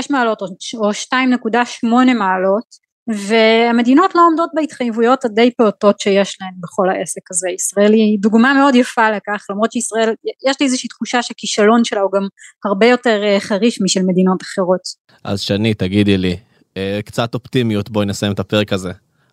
מעלות 0.09 0.41
או 0.41 0.91
2.8 0.91 1.87
מעלות, 2.13 2.91
והמדינות 3.27 4.15
לא 4.15 4.21
עומדות 4.27 4.49
בהתחייבויות 4.55 5.25
הדי 5.25 5.51
פעוטות 5.57 5.99
שיש 5.99 6.37
להן 6.41 6.53
בכל 6.63 6.89
העסק 6.89 7.21
הזה. 7.31 7.49
ישראל 7.49 7.93
היא 7.93 8.19
דוגמה 8.19 8.53
מאוד 8.53 8.75
יפה 8.75 9.11
לכך, 9.11 9.45
למרות 9.49 9.71
שישראל, 9.71 10.13
יש 10.49 10.55
לי 10.59 10.65
איזושהי 10.65 10.89
תחושה 10.89 11.21
שכישלון 11.21 11.83
שלה 11.83 12.01
הוא 12.01 12.11
גם 12.11 12.27
הרבה 12.65 12.85
יותר 12.85 13.23
אה, 13.23 13.39
חריש 13.39 13.81
משל 13.81 14.01
מדינות 14.01 14.41
אחרות. 14.41 14.81
אז 15.23 15.41
שני, 15.41 15.73
תגידי 15.73 16.17
לי, 16.17 16.37
אה, 16.77 16.99
קצת 17.05 17.33
אופטימיות, 17.33 17.89
בואי 17.89 18.05
נסיים 18.05 18.31
את 18.31 18.39
הפרק 18.39 18.73
הזה. 18.73 18.91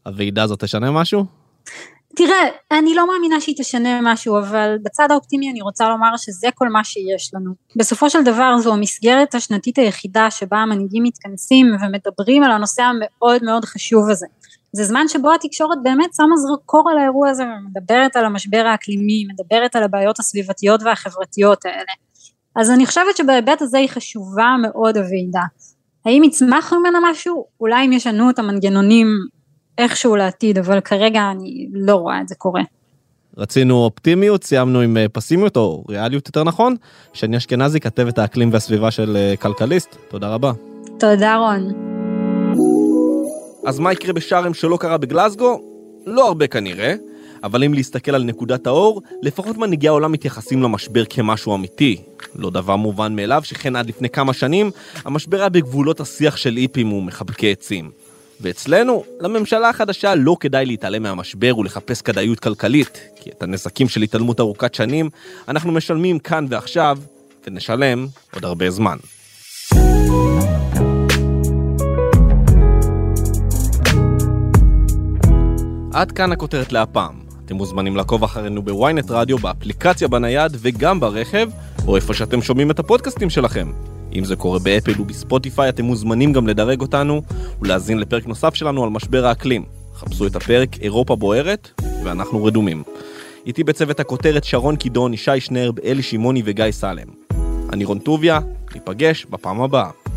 הוועידה 0.09 0.42
הזאת 0.42 0.64
תשנה 0.64 0.90
משהו? 0.90 1.25
תראה, 2.16 2.49
אני 2.71 2.94
לא 2.94 3.07
מאמינה 3.07 3.40
שהיא 3.40 3.55
תשנה 3.59 4.01
משהו, 4.03 4.38
אבל 4.38 4.77
בצד 4.83 5.09
האופטימי 5.11 5.51
אני 5.51 5.61
רוצה 5.61 5.88
לומר 5.88 6.16
שזה 6.16 6.49
כל 6.55 6.68
מה 6.68 6.85
שיש 6.85 7.31
לנו. 7.35 7.51
בסופו 7.77 8.11
של 8.11 8.23
דבר 8.23 8.59
זו 8.59 8.73
המסגרת 8.73 9.35
השנתית 9.35 9.79
היחידה 9.79 10.31
שבה 10.31 10.57
המנהיגים 10.57 11.03
מתכנסים 11.03 11.66
ומדברים 11.66 12.44
על 12.44 12.51
הנושא 12.51 12.83
המאוד 12.83 13.44
מאוד 13.44 13.64
חשוב 13.64 14.11
הזה. 14.11 14.27
זה 14.73 14.85
זמן 14.85 15.09
שבו 15.09 15.35
התקשורת 15.35 15.79
באמת 15.83 16.14
שמה 16.16 16.37
זרקור 16.37 16.90
על 16.90 16.99
האירוע 16.99 17.29
הזה 17.29 17.44
ומדברת 17.44 18.16
על 18.16 18.25
המשבר 18.25 18.66
האקלימי, 18.66 19.25
מדברת 19.33 19.77
על 19.77 19.83
הבעיות 19.83 20.18
הסביבתיות 20.18 20.83
והחברתיות 20.83 21.64
האלה. 21.64 21.92
אז 22.57 22.71
אני 22.71 22.87
חושבת 22.87 23.16
שבהיבט 23.16 23.62
הזה 23.62 23.79
היא 23.79 23.88
חשובה 23.88 24.57
מאוד 24.62 24.97
הוועידה. 24.97 25.42
האם 26.07 26.25
יצמח 26.25 26.73
ממנה 26.73 26.99
משהו? 27.11 27.44
אולי 27.61 27.87
אם 27.87 27.92
ישנו 27.92 28.31
את 28.31 28.38
המנגנונים 28.38 29.07
איכשהו 29.79 30.17
לעתיד, 30.17 30.59
אבל 30.59 30.81
כרגע 30.81 31.31
אני 31.31 31.69
לא 31.73 31.95
רואה 31.95 32.21
את 32.21 32.29
זה 32.29 32.35
קורה. 32.35 32.62
רצינו 33.37 33.75
אופטימיות, 33.75 34.45
סיימנו 34.45 34.81
עם 34.81 34.97
אה, 34.97 35.07
פסימיות, 35.12 35.57
או 35.57 35.85
ריאליות 35.88 36.27
יותר 36.27 36.45
נכון. 36.45 36.77
שני 37.12 37.37
אשכנזי, 37.37 37.81
כתבת 37.81 38.19
האקלים 38.19 38.53
והסביבה 38.53 38.91
של 38.91 39.17
אה, 39.17 39.35
כלכליסט, 39.37 39.97
תודה 40.09 40.29
רבה. 40.29 40.53
תודה 40.99 41.37
רון. 41.37 41.73
אז 43.67 43.79
מה 43.79 43.93
יקרה 43.93 44.12
בשארם 44.12 44.55
שלא 44.55 44.77
קרה 44.77 44.99
בגלסגו? 44.99 45.61
לא 46.07 46.27
הרבה 46.27 46.47
כנראה, 46.47 46.95
אבל 47.45 47.64
אם 47.64 47.75
להסתכל 47.75 48.14
על 48.14 48.23
נקודת 48.25 48.67
האור, 48.67 49.03
לפחות 49.23 49.57
מנהיגי 49.57 49.88
העולם 49.88 50.12
מתייחסים 50.12 50.62
למשבר 50.62 51.05
כמשהו 51.11 51.55
אמיתי. 51.55 52.03
לא 52.37 52.51
דבר 52.51 52.77
מובן 52.77 53.17
מאליו 53.17 53.41
שכן 53.45 53.77
עד 53.77 53.88
לפני 53.88 54.09
כמה 54.09 54.33
שנים, 54.33 54.71
המשבר 55.05 55.41
היה 55.41 55.49
בגבולות 55.49 56.01
השיח 56.01 56.37
של 56.37 56.57
איפים 56.57 56.93
ומחבקי 56.93 57.53
עצים. 57.53 57.91
ואצלנו, 58.40 59.05
לממשלה 59.20 59.68
החדשה 59.68 60.14
לא 60.14 60.37
כדאי 60.40 60.66
להתעלם 60.66 61.03
מהמשבר 61.03 61.59
ולחפש 61.59 62.03
כדאיות 62.03 62.40
כלכלית, 62.40 63.01
כי 63.16 63.31
את 63.31 63.42
הנזקים 63.42 63.88
של 63.88 64.03
התעלמות 64.03 64.40
ארוכת 64.40 64.74
שנים 64.74 65.11
אנחנו 65.48 65.72
משלמים 65.72 66.18
כאן 66.18 66.46
ועכשיו, 66.48 66.98
ונשלם 67.46 68.07
עוד 68.35 68.44
הרבה 68.44 68.70
זמן. 68.70 68.96
עד 75.92 76.12
כאן 76.12 76.33
הכותרת 76.33 76.72
להפעם. 76.72 77.20
אתם 77.44 77.57
מוזמנים 77.57 77.96
לעקוב 77.96 78.24
אחרינו 78.24 78.62
בוויינט 78.62 79.11
רדיו, 79.11 79.38
באפליקציה 79.38 80.09
בנייד 80.09 80.53
וגם 80.59 81.01
ברכב, 81.01 81.48
או 81.87 81.96
איפה 81.96 82.14
שאתם 82.14 82.42
שומעים 82.42 82.70
את 82.70 82.79
הפודקאסטים 82.79 83.31
שלכם. 83.31 83.72
אם 84.14 84.25
זה 84.25 84.37
קורה 84.37 84.59
באפל 84.59 85.01
ובספוטיפיי, 85.01 85.68
אתם 85.68 85.85
מוזמנים 85.85 86.33
גם 86.33 86.47
לדרג 86.47 86.81
אותנו 86.81 87.23
ולהאזין 87.61 87.99
לפרק 87.99 88.27
נוסף 88.27 88.55
שלנו 88.55 88.85
על 88.85 88.90
משבר 88.90 89.27
האקלים. 89.27 89.64
חפשו 89.94 90.27
את 90.27 90.37
הפרק 90.37 90.68
אירופה 90.83 91.16
בוערת, 91.16 91.71
ואנחנו 92.05 92.44
רדומים. 92.44 92.83
איתי 93.47 93.64
בצוות 93.64 94.01
הכותרת 94.01 94.44
שרון 94.44 94.77
קידון, 94.77 95.14
ישי 95.14 95.40
שנרב, 95.40 95.79
אלי 95.79 96.03
שמעוני 96.03 96.42
וגיא 96.44 96.71
סלם. 96.71 97.09
אני 97.73 97.85
רון 97.85 97.99
טוביה, 97.99 98.40
ניפגש 98.75 99.27
בפעם 99.31 99.61
הבאה. 99.61 100.08